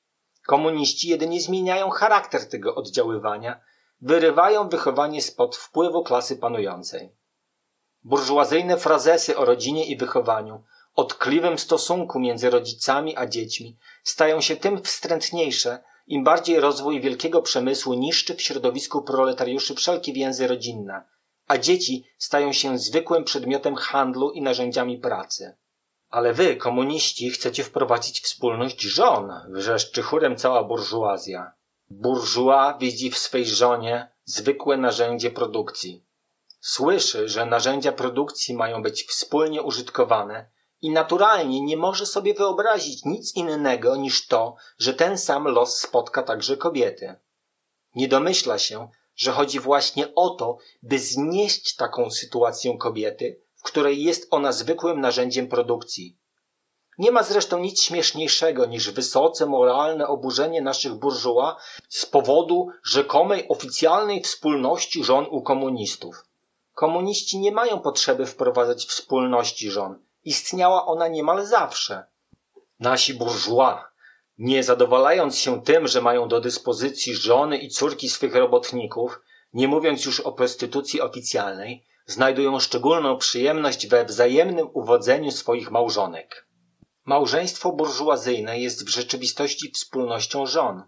[0.46, 3.60] Komuniści jedynie zmieniają charakter tego oddziaływania,
[4.00, 7.12] wyrywają wychowanie spod wpływu klasy panującej.
[8.04, 10.64] Burżuazyjne frazesy o rodzinie i wychowaniu,
[10.94, 17.42] o tkliwym stosunku między rodzicami a dziećmi stają się tym wstrętniejsze, im bardziej rozwój wielkiego
[17.42, 21.04] przemysłu niszczy w środowisku proletariuszy wszelkie więzy rodzinne,
[21.46, 25.56] a dzieci stają się zwykłym przedmiotem handlu i narzędziami pracy.
[26.12, 31.52] Ale wy, komuniści, chcecie wprowadzić wspólność żon, wrzeszczy chórem cała burżuazja.
[31.90, 36.04] Burżua widzi w swej żonie zwykłe narzędzie produkcji.
[36.60, 40.46] Słyszy, że narzędzia produkcji mają być wspólnie użytkowane
[40.82, 46.22] i naturalnie nie może sobie wyobrazić nic innego niż to, że ten sam los spotka
[46.22, 47.14] także kobiety.
[47.94, 54.28] Nie domyśla się, że chodzi właśnie o to, by znieść taką sytuację kobiety, której jest
[54.30, 56.16] ona zwykłym narzędziem produkcji.
[56.98, 61.56] Nie ma zresztą nic śmieszniejszego niż wysoce moralne oburzenie naszych burżuła
[61.88, 66.24] z powodu rzekomej oficjalnej wspólności żon u komunistów.
[66.74, 72.04] Komuniści nie mają potrzeby wprowadzać wspólności żon istniała ona niemal zawsze.
[72.80, 73.80] Nasi bourgeois,
[74.38, 79.20] nie zadowalając się tym, że mają do dyspozycji żony i córki swych robotników,
[79.52, 86.48] nie mówiąc już o prostytucji oficjalnej, znajdują szczególną przyjemność we wzajemnym uwodzeniu swoich małżonek.
[87.04, 90.82] Małżeństwo burżuazyjne jest w rzeczywistości wspólnością żon.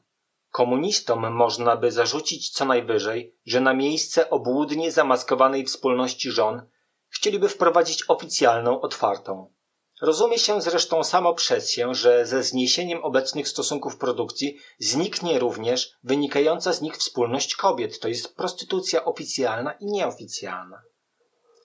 [0.51, 6.63] Komunistom można by zarzucić co najwyżej, że na miejsce obłudnie zamaskowanej wspólności żon
[7.09, 9.55] chcieliby wprowadzić oficjalną, otwartą.
[10.03, 16.73] Rozumie się zresztą samo przez się, że ze zniesieniem obecnych stosunków produkcji zniknie również wynikająca
[16.73, 20.83] z nich wspólność kobiet, to jest prostytucja oficjalna i nieoficjalna.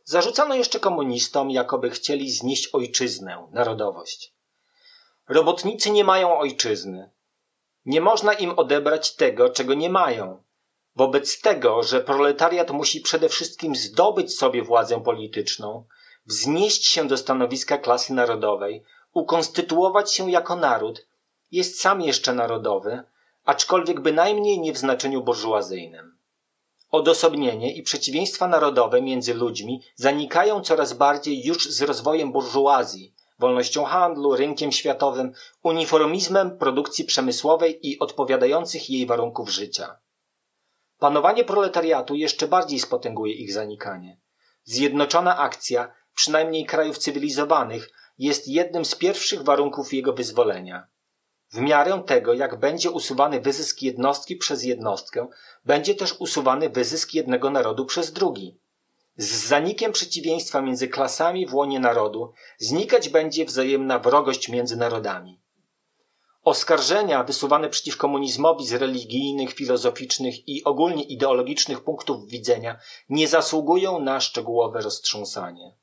[0.09, 4.33] Zarzucano jeszcze komunistom, jakoby chcieli znieść ojczyznę, narodowość.
[5.27, 7.09] Robotnicy nie mają ojczyzny.
[7.85, 10.43] Nie można im odebrać tego, czego nie mają.
[10.95, 15.85] Wobec tego, że proletariat musi przede wszystkim zdobyć sobie władzę polityczną,
[16.25, 18.83] wznieść się do stanowiska klasy narodowej,
[19.13, 21.07] ukonstytuować się jako naród,
[21.51, 23.03] jest sam jeszcze narodowy,
[23.45, 26.18] aczkolwiek bynajmniej nie w znaczeniu burżuazyjnym.
[26.91, 34.35] Odosobnienie i przeciwieństwa narodowe między ludźmi zanikają coraz bardziej już z rozwojem burżuazji, wolnością handlu,
[34.35, 35.31] rynkiem światowym,
[35.63, 39.99] uniformizmem produkcji przemysłowej i odpowiadających jej warunków życia.
[40.99, 44.19] Panowanie proletariatu jeszcze bardziej spotęguje ich zanikanie.
[44.63, 50.87] Zjednoczona akcja, przynajmniej krajów cywilizowanych, jest jednym z pierwszych warunków jego wyzwolenia.
[51.51, 55.27] W miarę tego, jak będzie usuwany wyzysk jednostki przez jednostkę,
[55.65, 58.57] będzie też usuwany wyzysk jednego narodu przez drugi.
[59.17, 65.39] Z zanikiem przeciwieństwa między klasami w łonie narodu znikać będzie wzajemna wrogość między narodami.
[66.43, 72.79] Oskarżenia wysuwane przeciw komunizmowi z religijnych, filozoficznych i ogólnie ideologicznych punktów widzenia
[73.09, 75.75] nie zasługują na szczegółowe roztrząsanie.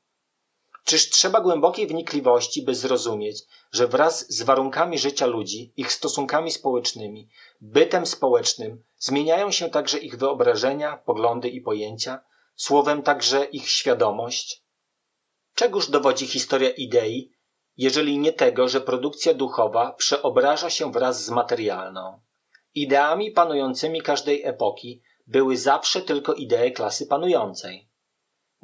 [0.87, 7.28] Czyż trzeba głębokiej wnikliwości, by zrozumieć, że wraz z warunkami życia ludzi, ich stosunkami społecznymi,
[7.61, 12.20] bytem społecznym, zmieniają się także ich wyobrażenia, poglądy i pojęcia,
[12.57, 14.64] słowem także ich świadomość?
[15.55, 17.32] Czegóż dowodzi historia idei,
[17.76, 22.20] jeżeli nie tego, że produkcja duchowa przeobraża się wraz z materialną?
[22.74, 27.89] Ideami panującymi każdej epoki były zawsze tylko idee klasy panującej.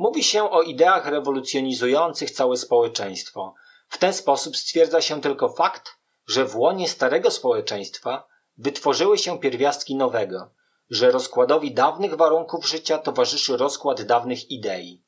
[0.02, 3.54] Mówi się o ideach rewolucjonizujących całe społeczeństwo.
[3.88, 5.96] W ten sposób stwierdza się tylko fakt,
[6.26, 8.28] że w łonie starego społeczeństwa
[8.58, 10.50] wytworzyły się pierwiastki nowego,
[10.90, 15.02] że rozkładowi dawnych warunków życia towarzyszy rozkład dawnych idei.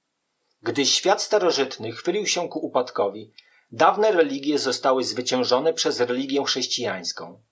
[0.63, 3.33] Gdy świat starożytny chwylił się ku upadkowi,
[3.73, 7.43] dawne religie zostały zwyciężone przez religię chrześcijańską.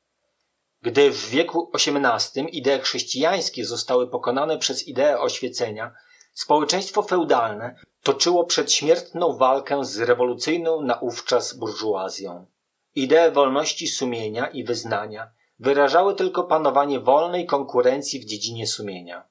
[0.83, 5.95] Gdy w wieku XVIII idee chrześcijańskie zostały pokonane przez ideę oświecenia,
[6.33, 12.47] społeczeństwo feudalne toczyło przedśmiertną walkę z rewolucyjną naówczas burżuazją.
[12.95, 19.25] Idee wolności sumienia i wyznania wyrażały tylko panowanie wolnej konkurencji w dziedzinie sumienia.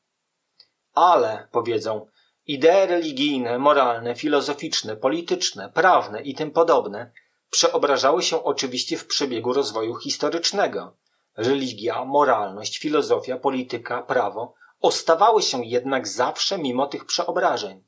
[0.93, 2.07] Ale, powiedzą,
[2.47, 7.11] idee religijne, moralne, filozoficzne, polityczne, prawne i tym podobne
[7.49, 10.97] przeobrażały się oczywiście w przebiegu rozwoju historycznego.
[11.37, 17.83] Religia, moralność, filozofia, polityka, prawo ostawały się jednak zawsze mimo tych przeobrażeń.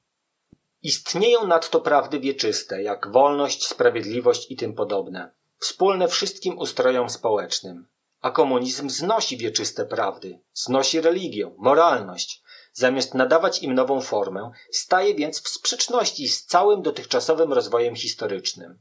[0.81, 7.87] Istnieją nadto prawdy wieczyste, jak wolność, sprawiedliwość i tym podobne, wspólne wszystkim ustrojom społecznym.
[8.21, 12.43] A komunizm znosi wieczyste prawdy, znosi religię, moralność.
[12.73, 18.79] Zamiast nadawać im nową formę, staje więc w sprzeczności z całym dotychczasowym rozwojem historycznym.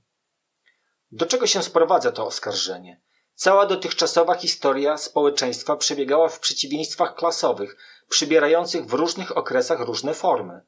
[1.12, 3.00] Do czego się sprowadza to oskarżenie?
[3.34, 7.76] Cała dotychczasowa historia społeczeństwa przebiegała w przeciwieństwach klasowych,
[8.12, 10.60] przybierających w różnych okresach różne formy.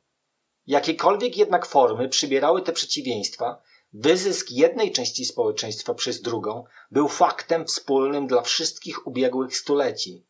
[0.66, 3.62] Jakiekolwiek jednak formy przybierały te przeciwieństwa,
[3.96, 10.26] Wyzysk jednej części społeczeństwa przez drugą był faktem wspólnym dla wszystkich ubiegłych stuleci.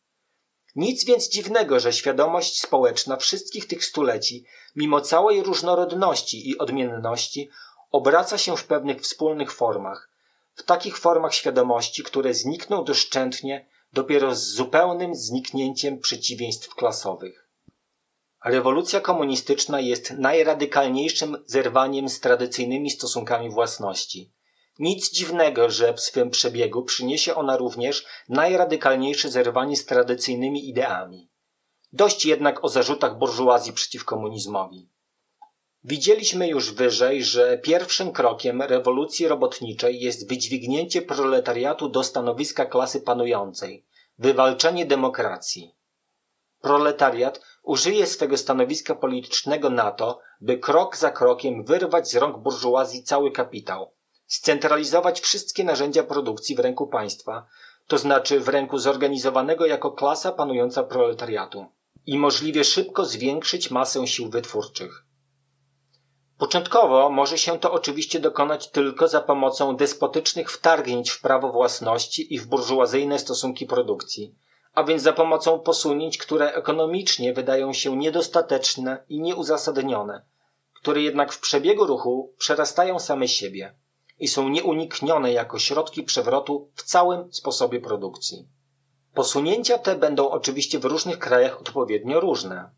[0.75, 4.45] Nic więc dziwnego, że świadomość społeczna wszystkich tych stuleci,
[4.75, 7.49] mimo całej różnorodności i odmienności,
[7.91, 10.09] obraca się w pewnych wspólnych formach,
[10.55, 13.65] w takich formach świadomości, które znikną doszczętnie
[13.95, 17.49] dopiero z zupełnym zniknięciem przeciwieństw klasowych.
[18.45, 24.33] Rewolucja komunistyczna jest najradykalniejszym zerwaniem z tradycyjnymi stosunkami własności.
[24.79, 31.29] Nic dziwnego, że w swym przebiegu przyniesie ona również najradykalniejsze zerwanie z tradycyjnymi ideami.
[31.93, 34.89] Dość jednak o zarzutach burżuazji przeciw komunizmowi.
[35.83, 43.84] Widzieliśmy już wyżej, że pierwszym krokiem rewolucji robotniczej jest wydźwignięcie proletariatu do stanowiska klasy panującej,
[44.17, 45.75] wywalczenie demokracji.
[46.61, 53.03] Proletariat użyje swego stanowiska politycznego na to, by krok za krokiem wyrwać z rąk burżuazji
[53.03, 53.93] cały kapitał,
[54.27, 57.47] scentralizować wszystkie narzędzia produkcji w ręku państwa,
[57.87, 61.65] to znaczy w ręku zorganizowanego jako klasa panująca proletariatu
[62.05, 65.04] i możliwie szybko zwiększyć masę sił wytwórczych.
[66.37, 72.39] Początkowo może się to oczywiście dokonać tylko za pomocą despotycznych wtargnięć w prawo własności i
[72.39, 74.35] w burżuazyjne stosunki produkcji,
[74.73, 80.25] a więc za pomocą posunięć, które ekonomicznie wydają się niedostateczne i nieuzasadnione,
[80.73, 83.75] które jednak w przebiegu ruchu przerastają same siebie
[84.19, 88.47] i są nieuniknione jako środki przewrotu w całym sposobie produkcji.
[89.13, 92.69] Posunięcia te będą oczywiście w różnych krajach odpowiednio różne.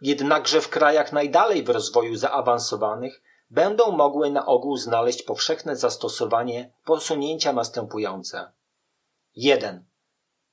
[0.00, 7.52] Jednakże w krajach najdalej w rozwoju zaawansowanych będą mogły na ogół znaleźć powszechne zastosowanie posunięcia
[7.52, 8.52] następujące.
[9.34, 9.84] 1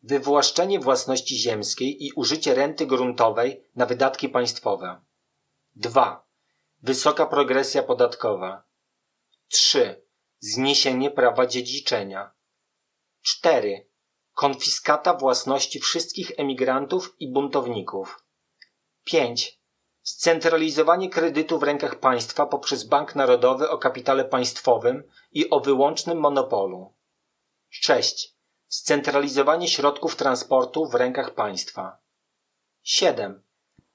[0.04, 5.02] wywłaszczenie własności ziemskiej i użycie renty gruntowej na wydatki państwowe.
[5.76, 6.26] 2.
[6.82, 8.64] Wysoka progresja podatkowa.
[9.48, 10.04] 3.
[10.39, 12.32] Zniesienie prawa dziedziczenia.
[13.22, 13.88] 4.
[14.34, 18.22] Konfiskata własności wszystkich emigrantów i buntowników.
[19.04, 19.60] 5.
[20.01, 26.93] Scentralizowanie kredytu w rękach państwa poprzez Bank Narodowy o kapitale państwowym i o wyłącznym monopolu.
[27.70, 28.34] 6.
[28.68, 31.97] Scentralizowanie środków transportu w rękach państwa.
[32.84, 33.43] 7.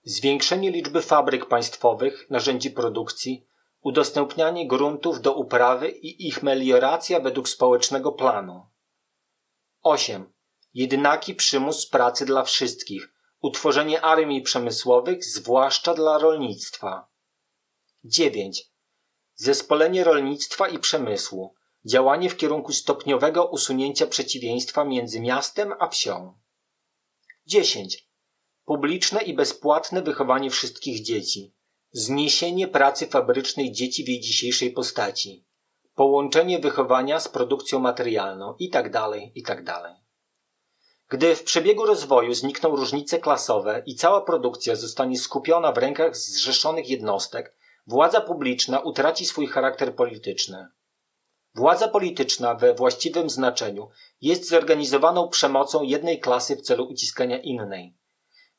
[0.03, 3.47] Zwiększenie liczby fabryk państwowych, narzędzi produkcji,
[3.81, 8.67] udostępnianie gruntów do uprawy i ich melioracja według społecznego planu.
[9.83, 10.33] 8.
[10.75, 17.09] Jednaki przymus pracy dla wszystkich, utworzenie armii przemysłowych, zwłaszcza dla rolnictwa.
[18.05, 18.71] 9.
[19.35, 26.39] Zespolenie rolnictwa i przemysłu, działanie w kierunku stopniowego usunięcia przeciwieństwa między miastem a wsią.
[27.47, 28.09] 10.
[28.65, 31.55] Publiczne i bezpłatne wychowanie wszystkich dzieci,
[31.91, 35.47] zniesienie pracy fabrycznej dzieci w jej dzisiejszej postaci,
[35.95, 39.97] połączenie wychowania z produkcją materialną itd., tak itd.
[41.11, 46.89] Gdy w przebiegu rozwoju znikną różnice klasowe i cała produkcja zostanie skupiona w rękach zrzeszonych
[46.89, 47.55] jednostek,
[47.87, 50.69] władza publiczna utraci swój charakter polityczny.
[51.55, 53.89] Władza polityczna we właściwym znaczeniu
[54.21, 57.97] jest zorganizowaną przemocą jednej klasy w celu uciskania innej.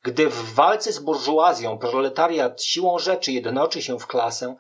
[0.04, 4.56] Gdy w walce z burżuazją proletariat siłą rzeczy jednoczy się w klasę,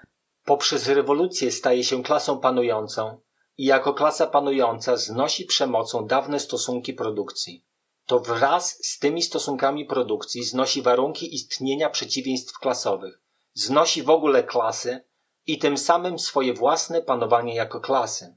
[0.45, 3.21] poprzez rewolucję staje się klasą panującą
[3.57, 7.68] i jako klasa panująca znosi przemocą dawne stosunki produkcji.
[8.09, 13.21] To wraz z tymi stosunkami produkcji znosi warunki istnienia przeciwieństw klasowych,
[13.53, 15.03] znosi w ogóle klasy
[15.47, 18.35] i tym samym swoje własne panowanie jako klasy.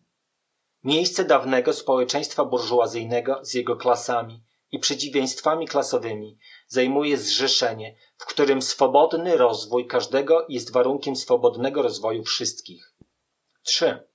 [0.84, 4.42] Miejsce dawnego społeczeństwa burżuazyjnego z jego klasami
[4.72, 12.94] i przeciwieństwami klasowymi zajmuje zrzeszenie, w którym swobodny rozwój każdego jest warunkiem swobodnego rozwoju wszystkich.
[13.62, 14.06] 3.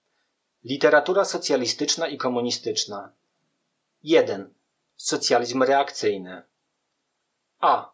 [0.64, 3.14] Literatura socjalistyczna i komunistyczna.
[4.04, 4.57] 1.
[5.00, 6.44] Socjalizm reakcyjny.
[7.60, 7.92] A.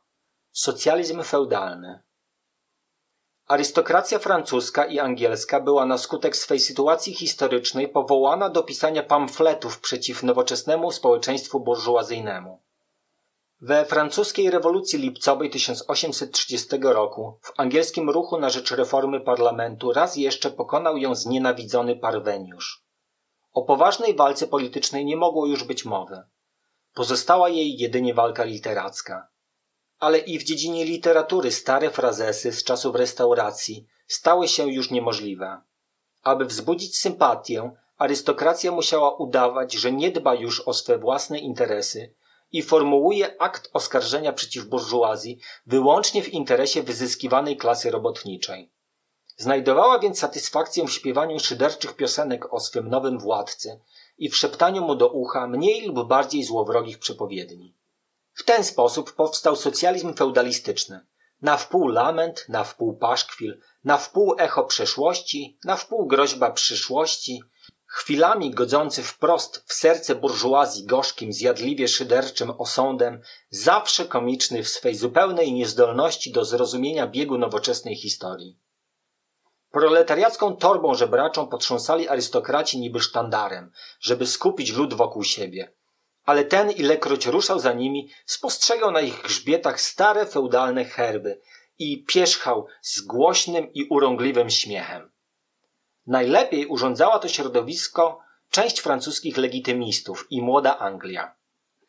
[0.52, 2.00] Socjalizm feudalny.
[3.48, 10.24] Arystokracja francuska i angielska była na skutek swej sytuacji historycznej powołana do pisania pamfletów przeciw
[10.24, 12.60] nowoczesnemu społeczeństwu burżuazyjnemu.
[13.62, 20.52] We francuskiej rewolucji lipcowej 1830 roku, w angielskim ruchu na rzecz reformy parlamentu raz jeszcze
[20.52, 22.84] pokonał ją znienawidzony parweniusz.
[23.54, 26.24] O poważnej walce politycznej nie mogło już być mowy.
[26.94, 29.28] Pozostała jej jedynie walka literacka.
[30.00, 35.62] Ale i w dziedzinie literatury stare frazesy z czasów restauracji stały się już niemożliwe.
[36.24, 42.14] Aby wzbudzić sympatię, arystokracja musiała udawać, że nie dba już o swe własne interesy
[42.52, 48.72] i formułuje akt oskarżenia przeciw burżuazji wyłącznie w interesie wyzyskiwanej klasy robotniczej.
[49.38, 53.80] Znajdowała więc satysfakcję w śpiewaniu szyderczych piosenek o swym nowym władcy
[54.18, 57.76] i w szeptaniu mu do ucha mniej lub bardziej złowrogich przepowiedni.
[58.34, 61.06] W ten sposób powstał socjalizm feudalistyczny.
[61.42, 67.44] Na wpół lament, na wpół paszkwil, na wpół echo przeszłości, na wpół groźba przyszłości,
[67.86, 75.54] chwilami godzący wprost w serce burżuazji gorzkim, zjadliwie szyderczym osądem, zawsze komiczny w swej zupełnej
[75.54, 78.60] niezdolności do zrozumienia biegu nowoczesnej historii.
[79.74, 85.74] Proletariacką torbą żebraczą potrząsali arystokraci niby sztandarem, żeby skupić lud wokół siebie.
[86.26, 91.42] Ale ten, ilekroć ruszał za nimi, spostrzegał na ich grzbietach stare feudalne herby
[91.80, 95.12] i pierzchał z głośnym i urągliwym śmiechem.
[96.08, 98.20] Najlepiej urządzała to środowisko
[98.50, 101.36] część francuskich legitymistów i młoda Anglia.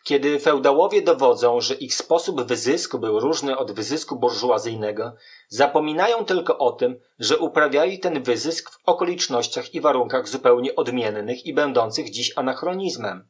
[0.05, 5.13] Kiedy feudałowie dowodzą, że ich sposób wyzysku był różny od wyzysku burżuazyjnego,
[5.49, 11.55] zapominają tylko o tym, że uprawiali ten wyzysk w okolicznościach i warunkach zupełnie odmiennych i
[11.55, 13.29] będących dziś anachronizmem.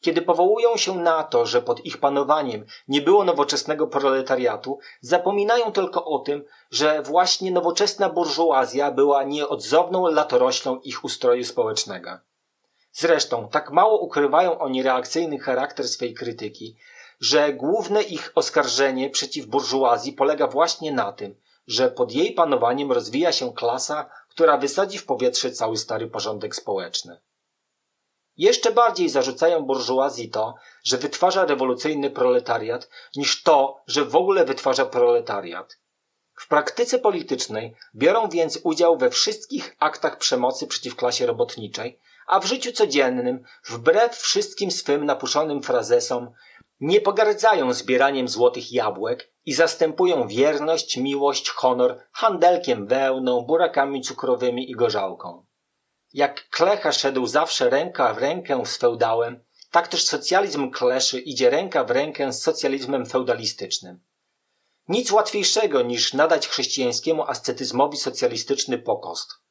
[0.00, 6.04] Kiedy powołują się na to, że pod ich panowaniem nie było nowoczesnego proletariatu, zapominają tylko
[6.04, 12.18] o tym, że właśnie nowoczesna burżuazja była nieodzowną latoroślą ich ustroju społecznego.
[12.92, 16.76] Zresztą tak mało ukrywają oni reakcyjny charakter swej krytyki,
[17.20, 21.36] że główne ich oskarżenie przeciw burżuazji polega właśnie na tym,
[21.66, 27.20] że pod jej panowaniem rozwija się klasa, która wysadzi w powietrze cały stary porządek społeczny.
[28.36, 34.86] Jeszcze bardziej zarzucają burżuazji to, że wytwarza rewolucyjny proletariat, niż to, że w ogóle wytwarza
[34.86, 35.78] proletariat.
[36.34, 41.98] W praktyce politycznej biorą więc udział we wszystkich aktach przemocy przeciw klasie robotniczej,
[42.32, 46.30] a w życiu codziennym, wbrew wszystkim swym napuszonym frazesom,
[46.80, 54.74] nie pogardzają zbieraniem złotych jabłek i zastępują wierność, miłość, honor handelkiem wełną, burakami cukrowymi i
[54.74, 55.46] gorzałką.
[56.12, 61.84] Jak klecha szedł zawsze ręka w rękę z feudałem, Tak też socjalizm kleszy idzie ręka
[61.84, 64.00] w rękę z socjalizmem feudalistycznym.
[64.88, 69.41] Nic łatwiejszego niż nadać chrześcijańskiemu ascetyzmowi socjalistyczny pokost.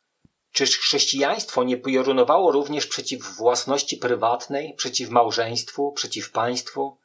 [0.51, 6.97] Czyż chrześcijaństwo nie piorunowało również przeciw własności prywatnej, przeciw małżeństwu, przeciw państwu?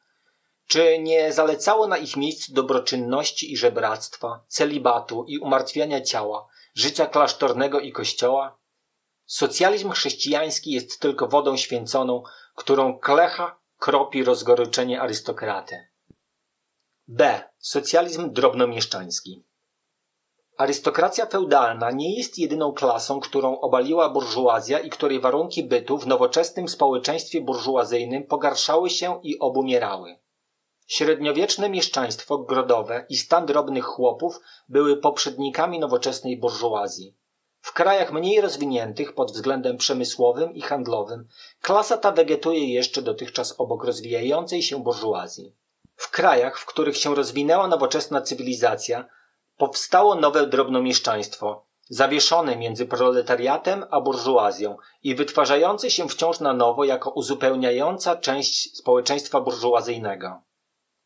[0.67, 7.79] Czy nie zalecało na ich miejscu dobroczynności i żebractwa, celibatu i umartwiania ciała, życia klasztornego
[7.79, 8.57] i kościoła?
[9.25, 12.23] Socjalizm chrześcijański jest tylko wodą święconą,
[12.55, 15.87] którą klecha kropi rozgoryczenie arystokraty.
[17.07, 17.49] B.
[17.57, 19.46] Socjalizm drobnomieszczański.
[20.57, 26.67] Arystokracja feudalna nie jest jedyną klasą, którą obaliła burżuazja i której warunki bytu w nowoczesnym
[26.67, 30.19] społeczeństwie burżuazyjnym pogarszały się i obumierały.
[30.87, 34.39] Średniowieczne mieszczaństwo grodowe i stan drobnych chłopów
[34.69, 37.15] były poprzednikami nowoczesnej burżuazji.
[37.61, 41.27] W krajach mniej rozwiniętych pod względem przemysłowym i handlowym
[41.61, 45.55] klasa ta wegetuje jeszcze dotychczas obok rozwijającej się burżuazji.
[45.95, 49.05] W krajach, w których się rozwinęła nowoczesna cywilizacja,
[49.57, 57.09] powstało nowe drobnomieszczaństwo, zawieszone między proletariatem a burżuazją i wytwarzające się wciąż na nowo jako
[57.09, 60.41] uzupełniająca część społeczeństwa burżuazyjnego.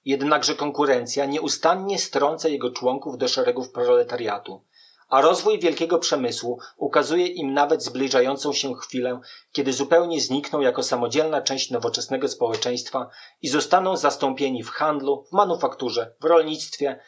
[0.06, 4.66] Jednakże konkurencja nieustannie strąca jego członków do szeregów proletariatu,
[5.12, 9.20] a rozwój wielkiego przemysłu ukazuje im nawet zbliżającą się chwilę,
[9.52, 13.10] kiedy zupełnie znikną jako samodzielna część nowoczesnego społeczeństwa
[13.42, 17.00] i zostaną zastąpieni w handlu, w manufakturze, w rolnictwie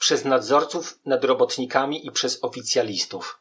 [0.00, 3.40] przez nadzorców nad robotnikami i przez oficjalistów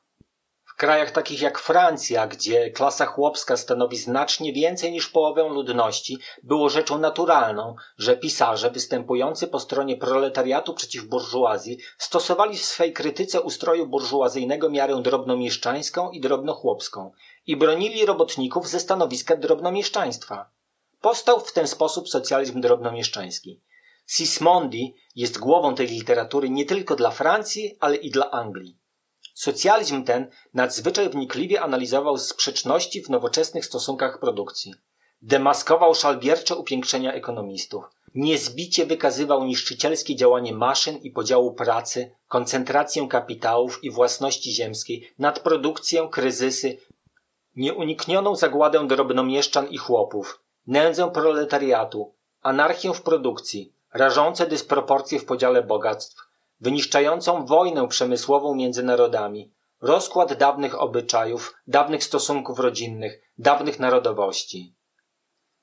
[0.79, 6.97] krajach takich jak Francja, gdzie klasa chłopska stanowi znacznie więcej niż połowę ludności, było rzeczą
[6.97, 14.69] naturalną, że pisarze występujący po stronie proletariatu przeciw burżuazji stosowali w swej krytyce ustroju burżuazyjnego
[14.69, 17.11] miarę drobnomieszczańską i drobnochłopską
[17.47, 20.49] i bronili robotników ze stanowiska drobnomieszczaństwa.
[21.01, 23.61] Powstał w ten sposób socjalizm drobnomieszczański.
[24.09, 28.77] Sismondi jest głową tej literatury nie tylko dla Francji, ale i dla Anglii.
[29.33, 34.73] Socjalizm ten nadzwyczaj wnikliwie analizował sprzeczności w nowoczesnych stosunkach produkcji.
[35.21, 37.83] Demaskował szalbiercze upiększenia ekonomistów.
[38.15, 46.77] Niezbicie wykazywał niszczycielskie działanie maszyn i podziału pracy, koncentrację kapitałów i własności ziemskiej, nadprodukcję, kryzysy,
[47.55, 56.15] nieuniknioną zagładę drobnomieszczan i chłopów, nędzę proletariatu, anarchię w produkcji, rażące dysproporcje w podziale bogactw,
[56.59, 64.75] wyniszczającą wojnę przemysłową między narodami, rozkład dawnych obyczajów, dawnych stosunków rodzinnych, dawnych narodowości.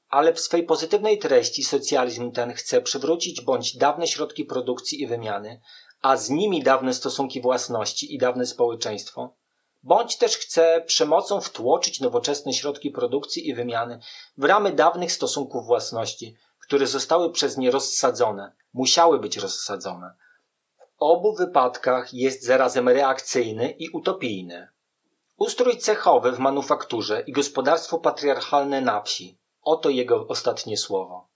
[0.09, 5.61] Ale w swej pozytywnej treści socjalizm ten chce przywrócić bądź dawne środki produkcji i wymiany,
[6.03, 9.35] a z nimi dawne stosunki własności i dawne społeczeństwo,
[9.83, 14.01] bądź też chce przemocą wtłoczyć nowoczesne środki produkcji i wymiany
[14.39, 20.14] w ramy dawnych stosunków własności, które zostały przez nie rozsadzone, musiały być rozsadzone,
[20.98, 24.68] obu wypadkach jest zarazem reakcyjny i utopijny.
[25.36, 29.38] Ustrój cechowy w manufakturze i gospodarstwo patriarchalne na wsi.
[29.62, 31.28] Oto jego ostatnie słowo.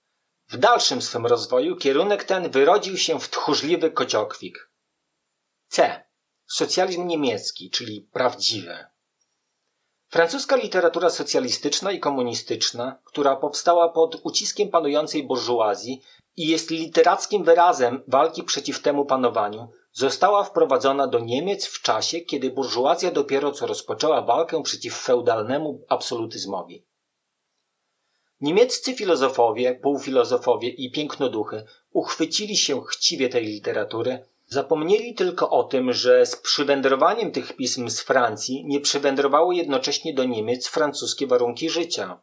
[0.49, 4.69] W dalszym swym rozwoju kierunek ten wyrodził się w tchórzliwy kociokwik.
[5.67, 6.03] C.
[6.45, 8.85] Socjalizm niemiecki, czyli prawdziwy.
[10.11, 16.01] Francuska literatura socjalistyczna i komunistyczna, która powstała pod uciskiem panującej burżuazji,
[16.37, 22.49] i jest literackim wyrazem walki przeciw temu panowaniu, została wprowadzona do Niemiec w czasie, kiedy
[22.49, 26.85] burżuazja dopiero co rozpoczęła walkę przeciw feudalnemu absolutyzmowi.
[28.41, 36.25] Niemieccy filozofowie, półfilozofowie i pięknoduchy uchwycili się chciwie tej literatury, zapomnieli tylko o tym, że
[36.25, 42.21] z przywędrowaniem tych pism z Francji nie przywędrowały jednocześnie do Niemiec francuskie warunki życia.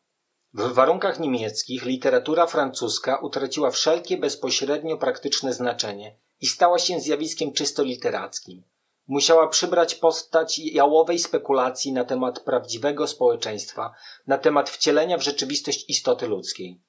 [0.54, 7.82] W warunkach niemieckich literatura francuska utraciła wszelkie bezpośrednio praktyczne znaczenie i stała się zjawiskiem czysto
[7.82, 8.62] literackim.
[9.06, 13.94] Musiała przybrać postać jałowej spekulacji na temat prawdziwego społeczeństwa,
[14.26, 16.82] na temat wcielenia w rzeczywistość istoty ludzkiej.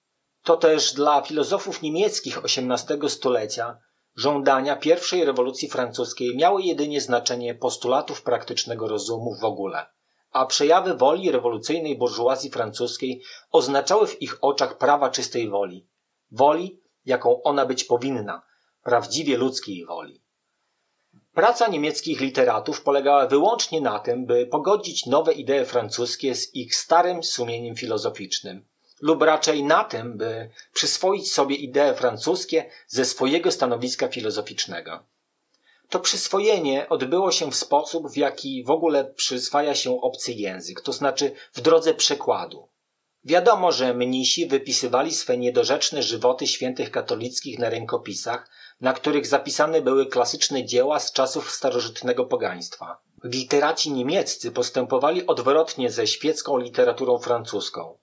[0.44, 3.78] To też dla filozofów niemieckich XVIII stulecia
[4.20, 9.86] żądania pierwszej rewolucji francuskiej miały jedynie znaczenie postulatów praktycznego rozumu w ogóle
[10.32, 15.88] a przejawy woli rewolucyjnej burżuazji francuskiej oznaczały w ich oczach prawa czystej woli.
[16.32, 18.41] Woli, jaką ona być powinna,
[18.84, 20.22] prawdziwie ludzkiej woli.
[21.34, 27.24] Praca niemieckich literatów polegała wyłącznie na tym, by pogodzić nowe idee francuskie z ich starym
[27.24, 28.65] sumieniem filozoficznym,
[29.02, 35.04] lub raczej na tym, by przyswoić sobie idee francuskie ze swojego stanowiska filozoficznego.
[35.89, 40.93] To przyswojenie odbyło się w sposób, w jaki w ogóle przyswaja się obcy język, to
[40.93, 42.68] znaczy w drodze przekładu.
[43.26, 48.50] Wiadomo, że mnisi wypisywali swe niedorzeczne żywoty świętych katolickich na rękopisach,
[48.82, 52.97] na których zapisane były klasyczne dzieła z czasów starożytnego pogaństwa.
[53.24, 57.97] Literaci niemieccy postępowali odwrotnie ze świecką literaturą francuską.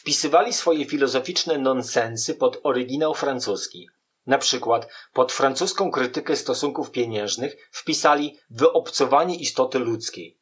[0.00, 3.88] Wpisywali swoje filozoficzne nonsensy pod oryginał francuski.
[4.26, 10.38] Na przykład pod francuską krytykę stosunków pieniężnych wpisali wyobcowanie istoty ludzkiej.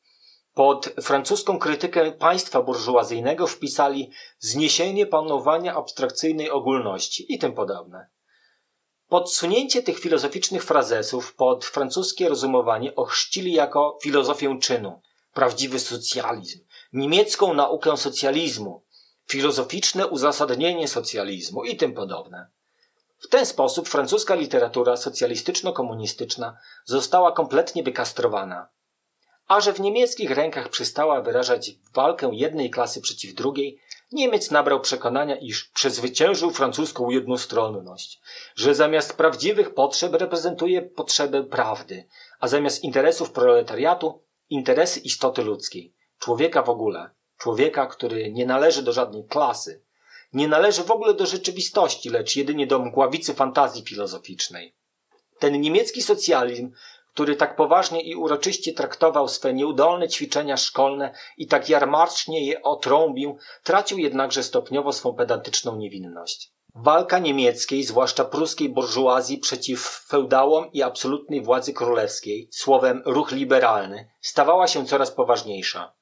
[0.55, 8.07] Pod francuską krytykę państwa burżuazyjnego wpisali zniesienie panowania abstrakcyjnej ogólności i tym podobne.
[9.09, 15.01] Podsunięcie tych filozoficznych frazesów pod francuskie rozumowanie ochrzcili jako filozofię czynu,
[15.35, 16.61] prawdziwy socjalizm,
[16.93, 18.84] niemiecką naukę socjalizmu,
[19.27, 22.47] filozoficzne uzasadnienie socjalizmu i tym podobne.
[23.19, 28.69] W ten sposób francuska literatura socjalistyczno-komunistyczna została kompletnie wykastrowana.
[29.49, 33.81] A że w niemieckich rękach przystała wyrażać walkę jednej klasy przeciw drugiej,
[34.15, 38.21] Niemiec nabrał przekonania, iż przezwyciężył francuską jednostronność,
[38.55, 42.09] że zamiast prawdziwych potrzeb reprezentuje potrzeby prawdy,
[42.41, 47.11] a zamiast interesów proletariatu interesy istoty ludzkiej, człowieka w ogóle,
[47.45, 49.83] człowieka, który nie należy do żadnej klasy,
[50.33, 54.75] nie należy w ogóle do rzeczywistości, lecz jedynie do mgławicy fantazji filozoficznej.
[55.39, 56.73] Ten niemiecki socjalizm
[57.15, 63.39] który tak poważnie i uroczyście traktował swe nieudolne ćwiczenia szkolne i tak jarmarcznie je otrąbił,
[63.63, 66.53] tracił jednakże stopniowo swą pedantyczną niewinność.
[66.75, 74.67] Walka niemieckiej, zwłaszcza pruskiej burżuazji przeciw feudałom i absolutnej władzy królewskiej, słowem ruch liberalny, stawała
[74.67, 75.93] się coraz poważniejsza.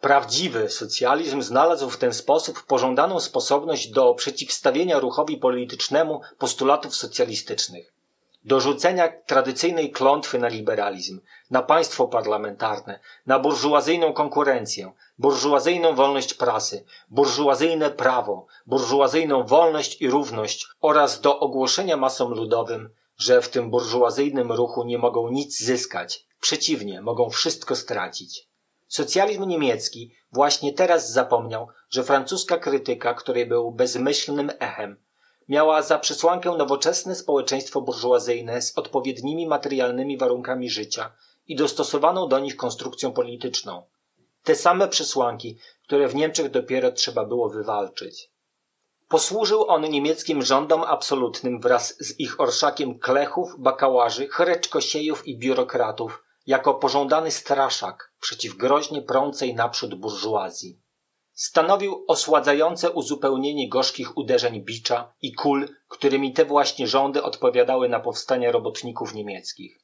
[0.00, 7.98] Prawdziwy socjalizm znalazł w ten sposób pożądaną sposobność do przeciwstawienia ruchowi politycznemu postulatów socjalistycznych
[8.44, 11.20] do rzucenia tradycyjnej klątwy na liberalizm,
[11.50, 20.68] na państwo parlamentarne, na burżuazyjną konkurencję, burżuazyjną wolność prasy, burżuazyjne prawo, burżuazyjną wolność i równość
[20.80, 27.02] oraz do ogłoszenia masom ludowym, że w tym burżuazyjnym ruchu nie mogą nic zyskać, przeciwnie,
[27.02, 28.48] mogą wszystko stracić.
[28.88, 34.96] Socjalizm niemiecki właśnie teraz zapomniał, że francuska krytyka, której był bezmyślnym echem,
[35.48, 41.12] miała za przesłankę nowoczesne społeczeństwo burżuazyjne z odpowiednimi materialnymi warunkami życia
[41.48, 43.82] i dostosowaną do nich konstrukcją polityczną.
[44.44, 48.30] Te same przesłanki, które w Niemczech dopiero trzeba było wywalczyć.
[49.08, 56.74] Posłużył on niemieckim rządom absolutnym wraz z ich orszakiem klechów, bakałarzy, chreczkosiejów i biurokratów jako
[56.74, 60.80] pożądany straszak przeciw groźnie prącej naprzód burżuazji
[61.38, 68.52] stanowił osładzające uzupełnienie gorzkich uderzeń bicza i kul, którymi te właśnie rządy odpowiadały na powstanie
[68.52, 69.80] robotników niemieckich.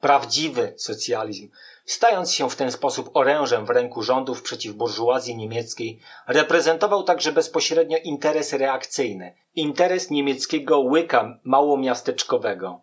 [0.00, 1.50] Prawdziwy socjalizm,
[1.84, 7.98] stając się w ten sposób orężem w ręku rządów przeciw burżuazji niemieckiej, reprezentował także bezpośrednio
[8.04, 12.80] interes reakcyjny, interes niemieckiego łyka małomiasteczkowego.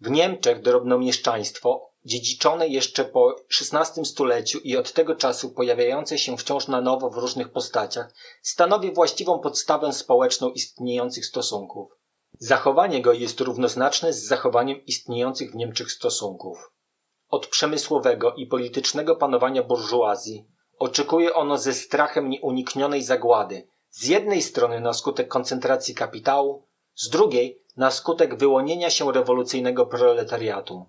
[0.00, 6.68] W Niemczech drobnomieszczaństwo dziedziczone jeszcze po XVI stuleciu i od tego czasu pojawiające się wciąż
[6.68, 11.92] na nowo w różnych postaciach, stanowi właściwą podstawę społeczną istniejących stosunków.
[12.38, 16.72] Zachowanie go jest równoznaczne z zachowaniem istniejących w Niemczech stosunków.
[17.28, 20.46] Od przemysłowego i politycznego panowania burżuazji
[20.78, 27.62] oczekuje ono ze strachem nieuniknionej zagłady, z jednej strony na skutek koncentracji kapitału, z drugiej
[27.76, 30.86] na skutek wyłonienia się rewolucyjnego proletariatu.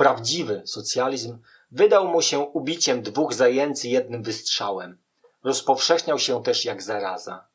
[0.00, 1.38] Prawdziwy socjalizm
[1.70, 4.98] wydał mu się ubiciem dwóch zajęcy jednym wystrzałem.
[5.44, 7.48] Rozpowszechniał się też jak zaraza.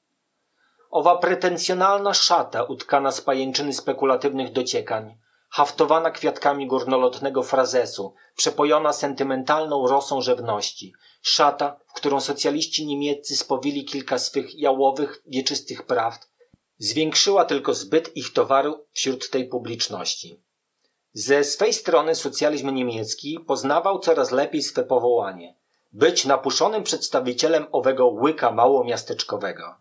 [0.89, 5.17] Owa pretensjonalna szata utkana z pajęczyny spekulatywnych dociekań,
[5.49, 14.19] haftowana kwiatkami górnolotnego frazesu, przepojona sentymentalną rosą żywności, szata, w którą socjaliści niemieccy spowili kilka
[14.19, 16.29] swych jałowych, wieczystych prawd,
[16.77, 20.44] zwiększyła tylko zbyt ich towaru wśród tej publiczności.
[21.17, 25.55] Ze swej strony socjalizm niemiecki poznawał coraz lepiej swe powołanie
[25.93, 29.75] być napuszonym przedstawicielem owego łyka małomiasteczkowego.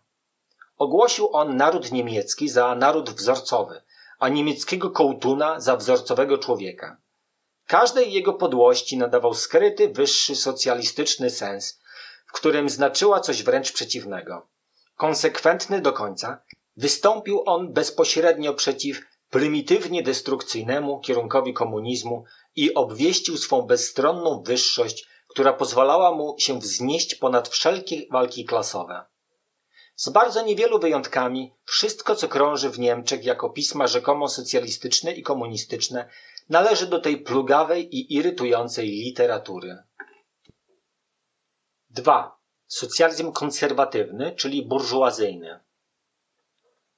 [0.77, 3.81] Ogłosił on naród niemiecki za naród wzorcowy,
[4.19, 6.97] a niemieckiego kołtuna za wzorcowego człowieka.
[7.67, 11.81] Każdej jego podłości nadawał skryty, wyższy socjalistyczny sens,
[12.27, 14.47] w którym znaczyła coś wręcz przeciwnego.
[14.97, 16.41] Konsekwentny do końca,
[16.77, 19.01] wystąpił on bezpośrednio przeciw
[19.35, 22.23] prymitywnie destrukcyjnemu kierunkowi komunizmu
[22.55, 29.05] i obwieścił swą bezstronną wyższość, która pozwalała mu się wznieść ponad wszelkie walki klasowe.
[29.95, 36.09] Z bardzo niewielu wyjątkami, wszystko co krąży w Niemczech jako pisma rzekomo socjalistyczne i komunistyczne
[36.49, 39.77] należy do tej plugawej i irytującej literatury.
[41.89, 42.37] 2.
[42.67, 45.59] socjalizm konserwatywny, czyli burżuazyjny.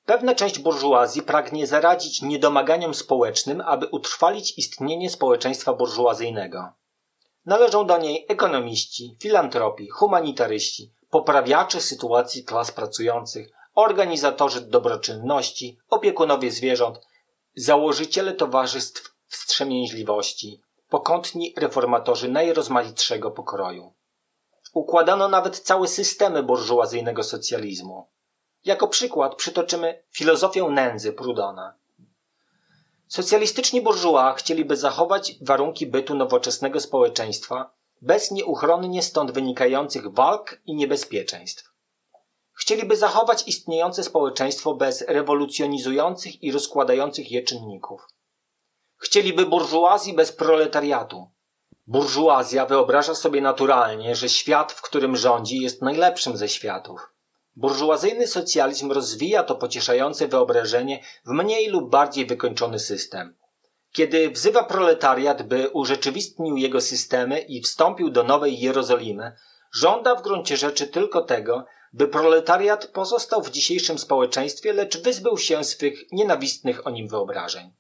[0.08, 6.70] Pewna część burżuazji pragnie zaradzić niedomaganiom społecznym, aby utrwalić istnienie społeczeństwa burżuazyjnego.
[7.46, 17.00] Należą do niej ekonomiści, filantropi, humanitaryści, poprawiacze sytuacji klas pracujących, organizatorzy dobroczynności, opiekunowie zwierząt,
[17.56, 23.94] założyciele towarzystw wstrzemięźliwości, pokątni reformatorzy najrozmaitszego pokroju.
[24.74, 28.08] Układano nawet całe systemy burżuazyjnego socjalizmu.
[28.66, 31.74] Jako przykład przytoczymy filozofię nędzy Proudhona.
[33.08, 41.72] Socjalistyczni burżuła chcieliby zachować warunki bytu nowoczesnego społeczeństwa bez nieuchronnie stąd wynikających walk i niebezpieczeństw.
[42.54, 48.08] Chcieliby zachować istniejące społeczeństwo bez rewolucjonizujących i rozkładających je czynników.
[48.98, 51.28] Chcieliby burżuazji bez proletariatu.
[51.88, 57.14] Burżuazja wyobraża sobie naturalnie, że świat, w którym rządzi, jest najlepszym ze światów.
[57.58, 63.36] Burżuazyjny socjalizm rozwija to pocieszające wyobrażenie w mniej lub bardziej wykończony system.
[63.92, 69.32] Kiedy wzywa proletariat, by urzeczywistnił jego systemy i wstąpił do Nowej Jerozolimy,
[69.72, 75.64] żąda w gruncie rzeczy tylko tego, by proletariat pozostał w dzisiejszym społeczeństwie, lecz wyzbył się
[75.64, 77.74] swych nienawistnych o nim wyobrażeń.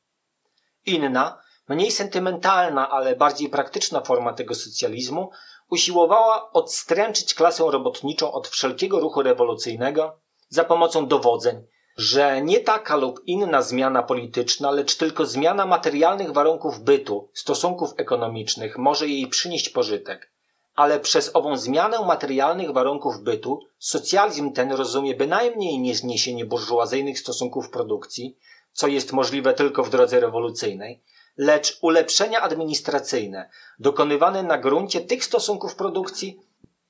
[0.86, 5.32] Inna, mniej sentymentalna, ale bardziej praktyczna forma tego socjalizmu
[5.70, 11.64] usiłowała odstręczyć klasę robotniczą od wszelkiego ruchu rewolucyjnego za pomocą dowodzeń,
[11.98, 18.78] że nie taka lub inna zmiana polityczna, lecz tylko zmiana materialnych warunków bytu, stosunków ekonomicznych
[18.78, 20.32] może jej przynieść pożytek.
[20.76, 27.70] Ale przez ową zmianę materialnych warunków bytu socjalizm ten rozumie bynajmniej nie zniesienie burżuazyjnych stosunków
[27.70, 28.38] produkcji,
[28.74, 31.04] co jest możliwe tylko w drodze rewolucyjnej,
[31.38, 36.40] lecz ulepszenia administracyjne dokonywane na gruncie tych stosunków produkcji,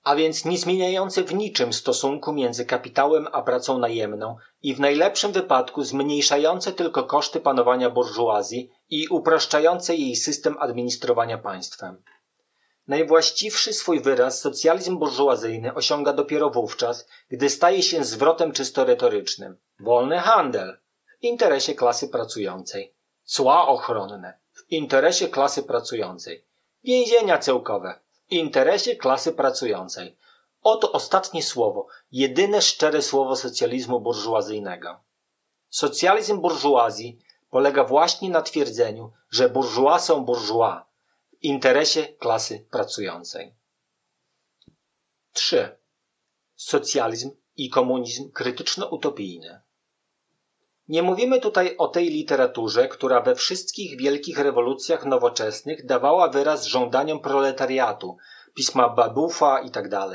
[0.04, 5.32] a więc nie zmieniające w niczym stosunku między kapitałem a pracą najemną i w najlepszym
[5.32, 12.04] wypadku zmniejszające tylko koszty panowania burżuazji i upraszczające jej system administrowania państwem.
[12.88, 19.58] Najwłaściwszy swój wyraz socjalizm burżuazyjny osiąga dopiero wówczas, gdy staje się zwrotem czysto retorycznym.
[19.80, 20.78] Wolny handel
[21.22, 22.97] w interesie klasy pracującej
[23.28, 26.46] cła ochronne w interesie klasy pracującej,
[26.84, 28.00] więzienia cełkowe
[28.30, 30.18] w interesie klasy pracującej.
[30.62, 35.00] Oto ostatnie słowo, jedyne szczere słowo socjalizmu burżuazyjnego.
[35.70, 37.20] Socjalizm burżuazji
[37.50, 40.86] polega właśnie na twierdzeniu, że burżua są burżua
[41.32, 43.56] w interesie klasy pracującej.
[45.34, 45.78] 3.
[46.56, 49.62] Socjalizm i komunizm krytyczno-utopijny.
[50.88, 57.20] Nie mówimy tutaj o tej literaturze, która we wszystkich wielkich rewolucjach nowoczesnych dawała wyraz żądaniom
[57.20, 58.18] proletariatu,
[58.54, 59.90] pisma Babufa itd.
[59.90, 60.10] Tak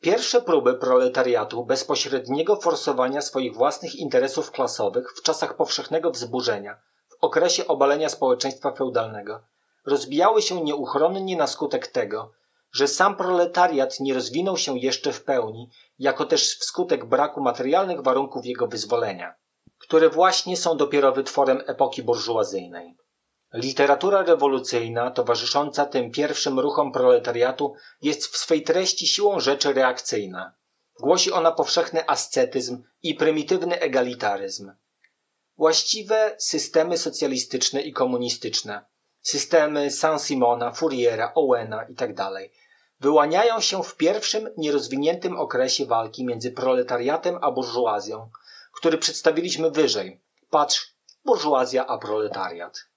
[0.00, 7.66] Pierwsze próby proletariatu bezpośredniego forsowania swoich własnych interesów klasowych w czasach powszechnego wzburzenia, w okresie
[7.66, 9.40] obalenia społeczeństwa feudalnego,
[9.86, 12.32] rozbijały się nieuchronnie na skutek tego,
[12.72, 18.46] że sam proletariat nie rozwinął się jeszcze w pełni, jako też wskutek braku materialnych warunków
[18.46, 19.34] jego wyzwolenia
[19.88, 22.96] które właśnie są dopiero wytworem epoki burżuazyjnej.
[23.54, 30.54] Literatura rewolucyjna, towarzysząca tym pierwszym ruchom proletariatu, jest w swej treści siłą rzeczy reakcyjna.
[31.00, 34.72] Głosi ona powszechny ascetyzm i prymitywny egalitaryzm.
[35.56, 38.84] Właściwe systemy socjalistyczne i komunistyczne,
[39.20, 42.32] systemy Saint-Simona, Fouriera, Owena itd., tak
[43.00, 48.30] wyłaniają się w pierwszym nierozwiniętym okresie walki między proletariatem a burżuazją,
[48.78, 50.20] który przedstawiliśmy wyżej.
[50.50, 50.94] Patrz,
[51.24, 52.88] burżuazja a proletariat.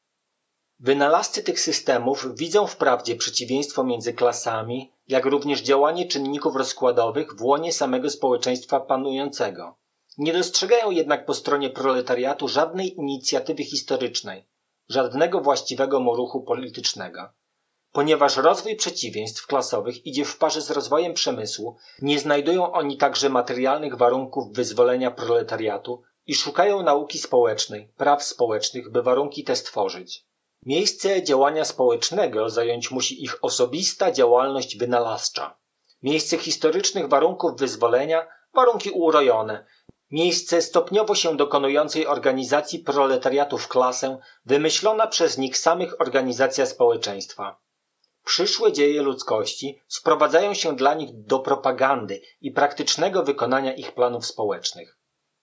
[0.80, 7.74] Wynalazcy tych systemów widzą wprawdzie przeciwieństwo między klasami, jak również działanie czynników rozkładowych w łonie
[7.74, 9.78] samego społeczeństwa panującego.
[10.18, 14.48] Nie dostrzegają jednak po stronie proletariatu żadnej inicjatywy historycznej,
[14.90, 17.30] żadnego właściwego mu ruchu politycznego.
[17.92, 23.96] Ponieważ rozwój przeciwieństw klasowych idzie w parze z rozwojem przemysłu, nie znajdują oni także materialnych
[23.96, 30.26] warunków wyzwolenia proletariatu i szukają nauki społecznej, praw społecznych, by warunki te stworzyć.
[30.66, 35.58] Miejsce działania społecznego zająć musi ich osobista działalność wynalazcza.
[36.04, 39.66] Miejsce historycznych warunków wyzwolenia, warunki urojone,
[40.12, 47.62] miejsce stopniowo się dokonującej organizacji proletariatu w klasę, wymyślona przez nich samych organizacja społeczeństwa.
[48.26, 54.98] Przyszłe dzieje ludzkości sprowadzają się dla nich do propagandy i praktycznego wykonania ich planów społecznych.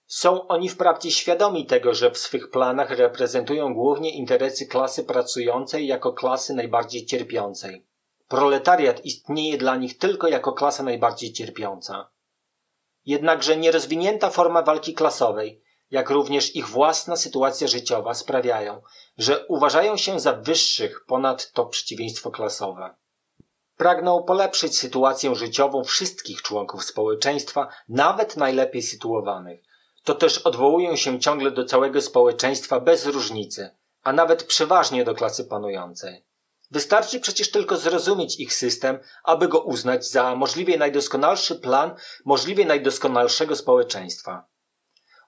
[0.07, 6.13] Są oni wprawdzie świadomi tego, że w swych planach reprezentują głównie interesy klasy pracującej jako
[6.13, 7.87] klasy najbardziej cierpiącej.
[8.29, 12.11] proletariat istnieje dla nich tylko jako klasa najbardziej cierpiąca.
[13.05, 18.83] Jednakże nierozwinięta forma walki klasowej, jak również ich własna sytuacja życiowa sprawiają,
[19.19, 22.95] że uważają się za wyższych ponad to przeciwieństwo klasowe.
[23.77, 29.61] Pragną polepszyć sytuację życiową wszystkich członków społeczeństwa, nawet najlepiej sytuowanych.
[30.05, 33.71] To też odwołują się ciągle do całego społeczeństwa bez różnicy,
[34.03, 36.25] a nawet przeważnie do klasy panującej.
[36.71, 41.95] Wystarczy przecież tylko zrozumieć ich system, aby go uznać za możliwie najdoskonalszy plan
[42.25, 44.47] możliwie najdoskonalszego społeczeństwa.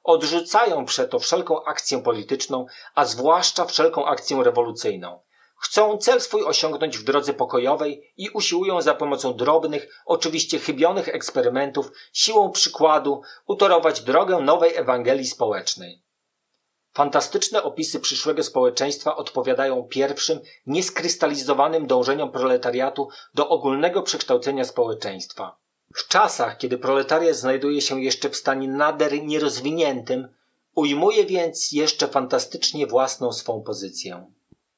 [0.03, 5.21] Odrzucają przeto wszelką akcję polityczną, a zwłaszcza wszelką akcję rewolucyjną.
[5.57, 11.93] Chcą cel swój osiągnąć w drodze pokojowej i usiłują za pomocą drobnych, oczywiście chybionych eksperymentów,
[12.13, 16.03] siłą przykładu utorować drogę nowej Ewangelii społecznej.
[16.93, 25.57] Fantastyczne opisy przyszłego społeczeństwa odpowiadają pierwszym, nieskrystalizowanym dążeniom proletariatu do ogólnego przekształcenia społeczeństwa.
[25.95, 30.29] W czasach, kiedy proletariat znajduje się jeszcze w stanie nader nierozwiniętym,
[30.75, 34.33] ujmuje więc jeszcze fantastycznie własną swą pozycję.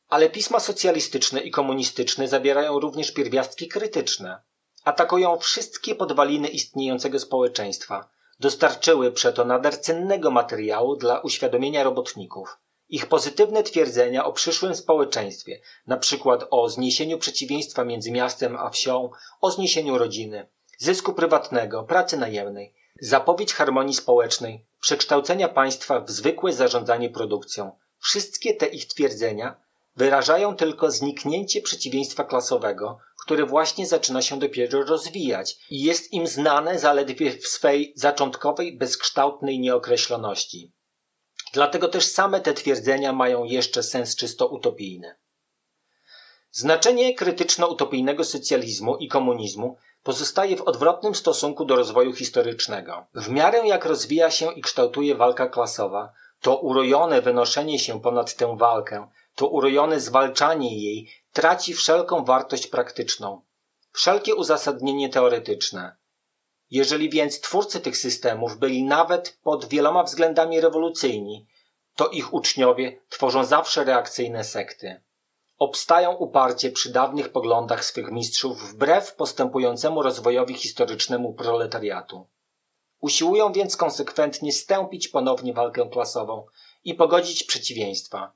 [0.09, 4.43] Ale pisma socjalistyczne i komunistyczne zawierają również pierwiastki krytyczne.
[4.84, 8.09] Atakują wszystkie podwaliny istniejącego społeczeństwa.
[8.40, 12.59] Dostarczyły przeto nader cennego materiału dla uświadomienia robotników.
[12.89, 15.60] Ich pozytywne twierdzenia o przyszłym społeczeństwie,
[16.01, 19.10] przykład o zniesieniu przeciwieństwa między miastem a wsią,
[19.40, 20.48] o zniesieniu rodziny,
[20.82, 27.72] zysku prywatnego, pracy najemnej, zapowiedź harmonii społecznej, przekształcenia państwa w zwykłe zarządzanie produkcją.
[27.98, 29.56] Wszystkie te ich twierdzenia
[29.96, 36.78] wyrażają tylko zniknięcie przeciwieństwa klasowego, które właśnie zaczyna się dopiero rozwijać i jest im znane
[36.78, 40.72] zaledwie w swej zaczątkowej, bezkształtnej nieokreśloności.
[41.52, 45.14] Dlatego też same te twierdzenia mają jeszcze sens czysto utopijny.
[46.50, 53.06] Znaczenie krytyczno-utopijnego socjalizmu i komunizmu pozostaje w odwrotnym stosunku do rozwoju historycznego.
[53.14, 58.56] W miarę jak rozwija się i kształtuje walka klasowa, to urojone wynoszenie się ponad tę
[58.56, 63.42] walkę, to urojone zwalczanie jej traci wszelką wartość praktyczną,
[63.92, 65.96] wszelkie uzasadnienie teoretyczne.
[66.70, 71.46] Jeżeli więc twórcy tych systemów byli nawet pod wieloma względami rewolucyjni,
[71.96, 75.00] to ich uczniowie tworzą zawsze reakcyjne sekty
[75.62, 82.26] obstają uparcie przy dawnych poglądach swych mistrzów wbrew postępującemu rozwojowi historycznemu proletariatu.
[83.01, 86.47] Usiłują więc konsekwentnie stępić ponownie walkę klasową
[86.84, 88.32] i pogodzić przeciwieństwa.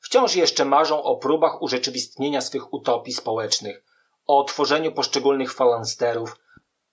[0.00, 3.84] Wciąż jeszcze marzą o próbach urzeczywistnienia swych utopii społecznych,
[4.26, 6.36] o tworzeniu poszczególnych falansterów,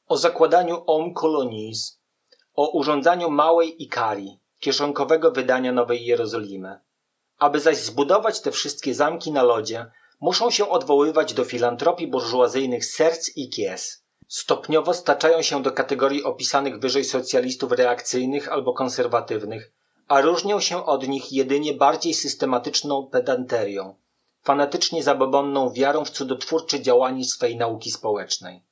[0.07, 2.01] o zakładaniu om colonies,
[2.55, 6.79] o urządzaniu małej Ikarii, kieszonkowego wydania Nowej Jerozolimy.
[7.37, 9.85] Aby zaś zbudować te wszystkie zamki na lodzie,
[10.19, 14.03] muszą się odwoływać do filantropii burżuazyjnych serc i kies.
[14.27, 19.71] Stopniowo staczają się do kategorii opisanych wyżej socjalistów reakcyjnych albo konserwatywnych,
[20.07, 23.95] a różnią się od nich jedynie bardziej systematyczną pedanterią,
[24.43, 28.63] fanatycznie zabobonną wiarą w cudotwórcze działanie swej nauki społecznej.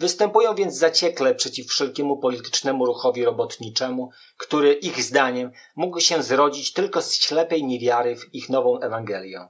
[0.00, 7.02] Występują więc zaciekle przeciw wszelkiemu politycznemu ruchowi robotniczemu, który ich zdaniem mógł się zrodzić tylko
[7.02, 9.48] z ślepej niewiary w ich nową Ewangelię.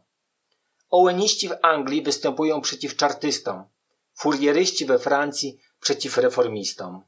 [0.90, 3.64] Ołeniści w Anglii występują przeciw czartystom,
[4.14, 7.05] furieryści we Francji przeciw reformistom.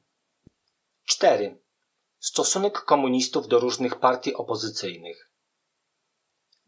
[1.05, 1.59] 4.
[2.19, 5.32] Stosunek komunistów do różnych partii opozycyjnych.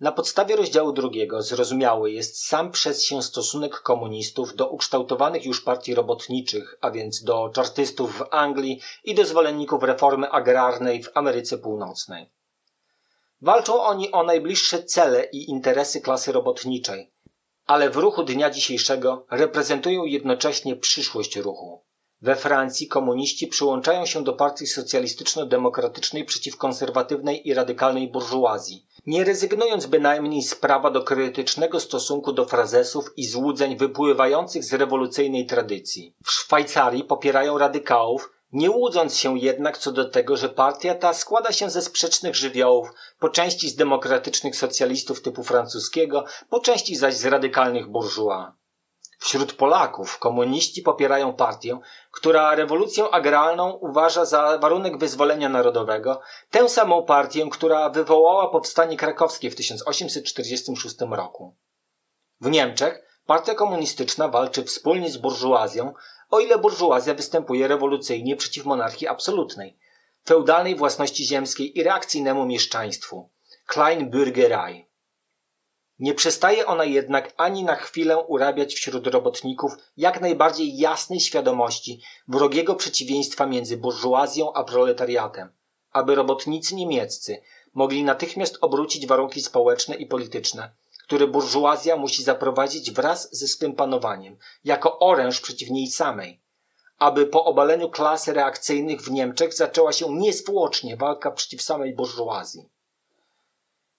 [0.04, 5.94] Na podstawie rozdziału drugiego zrozumiały jest sam przez się stosunek komunistów do ukształtowanych już partii
[5.94, 12.30] robotniczych, a więc do czartystów w Anglii i do zwolenników reformy agrarnej w Ameryce Północnej.
[13.40, 17.12] Walczą oni o najbliższe cele i interesy klasy robotniczej,
[17.66, 21.84] ale w ruchu dnia dzisiejszego reprezentują jednocześnie przyszłość ruchu.
[22.22, 30.42] We Francji komuniści przyłączają się do partii socjalistyczno-demokratycznej przeciwkonserwatywnej i radykalnej burżuazji, nie rezygnując bynajmniej
[30.42, 36.14] z prawa do krytycznego stosunku do frazesów i złudzeń wypływających z rewolucyjnej tradycji.
[36.24, 41.52] W Szwajcarii popierają radykałów, nie łudząc się jednak co do tego, że partia ta składa
[41.52, 47.24] się ze sprzecznych żywiołów, po części z demokratycznych socjalistów typu francuskiego, po części zaś z
[47.24, 48.52] radykalnych burżuaz.
[49.24, 51.78] Wśród Polaków komuniści popierają partię,
[52.10, 56.20] która rewolucję agralną uważa za warunek wyzwolenia narodowego,
[56.50, 61.56] tę samą partię, która wywołała powstanie krakowskie w 1846 roku.
[62.40, 65.94] W Niemczech partia komunistyczna walczy wspólnie z burżuazją,
[66.30, 69.78] o ile burżuazja występuje rewolucyjnie przeciw monarchii absolutnej,
[70.24, 73.30] feudalnej własności ziemskiej i reakcyjnemu mieszczaństwu,
[73.68, 74.93] Kleinbürgerei.
[75.98, 82.74] Nie przestaje ona jednak ani na chwilę urabiać wśród robotników jak najbardziej jasnej świadomości wrogiego
[82.74, 85.52] przeciwieństwa między burżuazją a proletariatem,
[85.92, 87.42] aby robotnicy niemieccy
[87.74, 90.72] mogli natychmiast obrócić warunki społeczne i polityczne,
[91.02, 96.40] które burżuazja musi zaprowadzić wraz ze swym panowaniem, jako oręż przeciw niej samej,
[96.98, 102.68] aby po obaleniu klas reakcyjnych w Niemczech zaczęła się niezwłocznie walka przeciw samej burżuazji.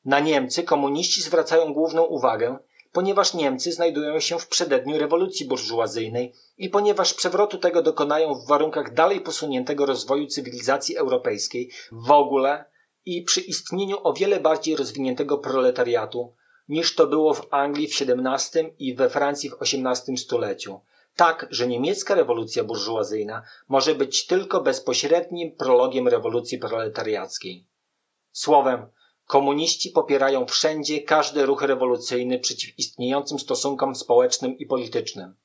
[0.06, 2.58] Na Niemcy komuniści zwracają główną uwagę,
[2.92, 8.94] ponieważ Niemcy znajdują się w przededniu rewolucji burżuazyjnej i ponieważ przewrotu tego dokonają w warunkach
[8.94, 12.66] dalej posuniętego rozwoju cywilizacji europejskiej w ogóle
[13.06, 16.34] i przy istnieniu o wiele bardziej rozwiniętego proletariatu
[16.70, 20.82] niż to było w Anglii w XVII i we Francji w XVIII stuleciu.
[21.16, 27.68] Tak, że niemiecka rewolucja burżuazyjna może być tylko bezpośrednim prologiem rewolucji proletariackiej.
[28.32, 28.88] Słowem,
[29.28, 35.36] Komuniści popierają wszędzie każdy ruch rewolucyjny przeciw istniejącym stosunkom społecznym i politycznym.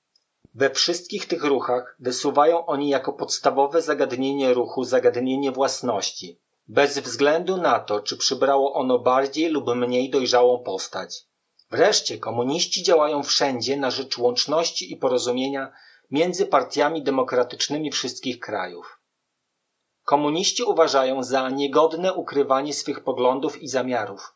[0.54, 6.38] We wszystkich tych ruchach wysuwają oni jako podstawowe zagadnienie ruchu zagadnienie własności,
[6.68, 11.26] bez względu na to, czy przybrało ono bardziej lub mniej dojrzałą postać.
[11.70, 15.72] Wreszcie komuniści działają wszędzie na rzecz łączności i porozumienia
[16.10, 18.99] między partiami demokratycznymi wszystkich krajów.
[20.10, 24.34] Komuniści uważają za niegodne ukrywanie swych poglądów i zamiarów.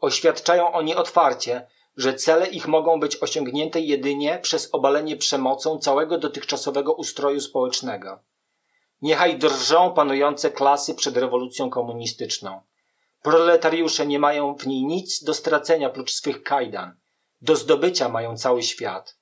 [0.00, 1.66] Oświadczają oni otwarcie,
[1.96, 8.18] że cele ich mogą być osiągnięte jedynie przez obalenie przemocą całego dotychczasowego ustroju społecznego.
[9.02, 12.60] Niechaj drżą panujące klasy przed rewolucją komunistyczną.
[13.22, 16.96] Proletariusze nie mają w niej nic do stracenia prócz swych kajdan.
[17.40, 19.18] Do zdobycia mają cały świat.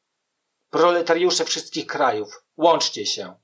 [0.71, 3.44] Proletariusze wszystkich krajów, łączcie się.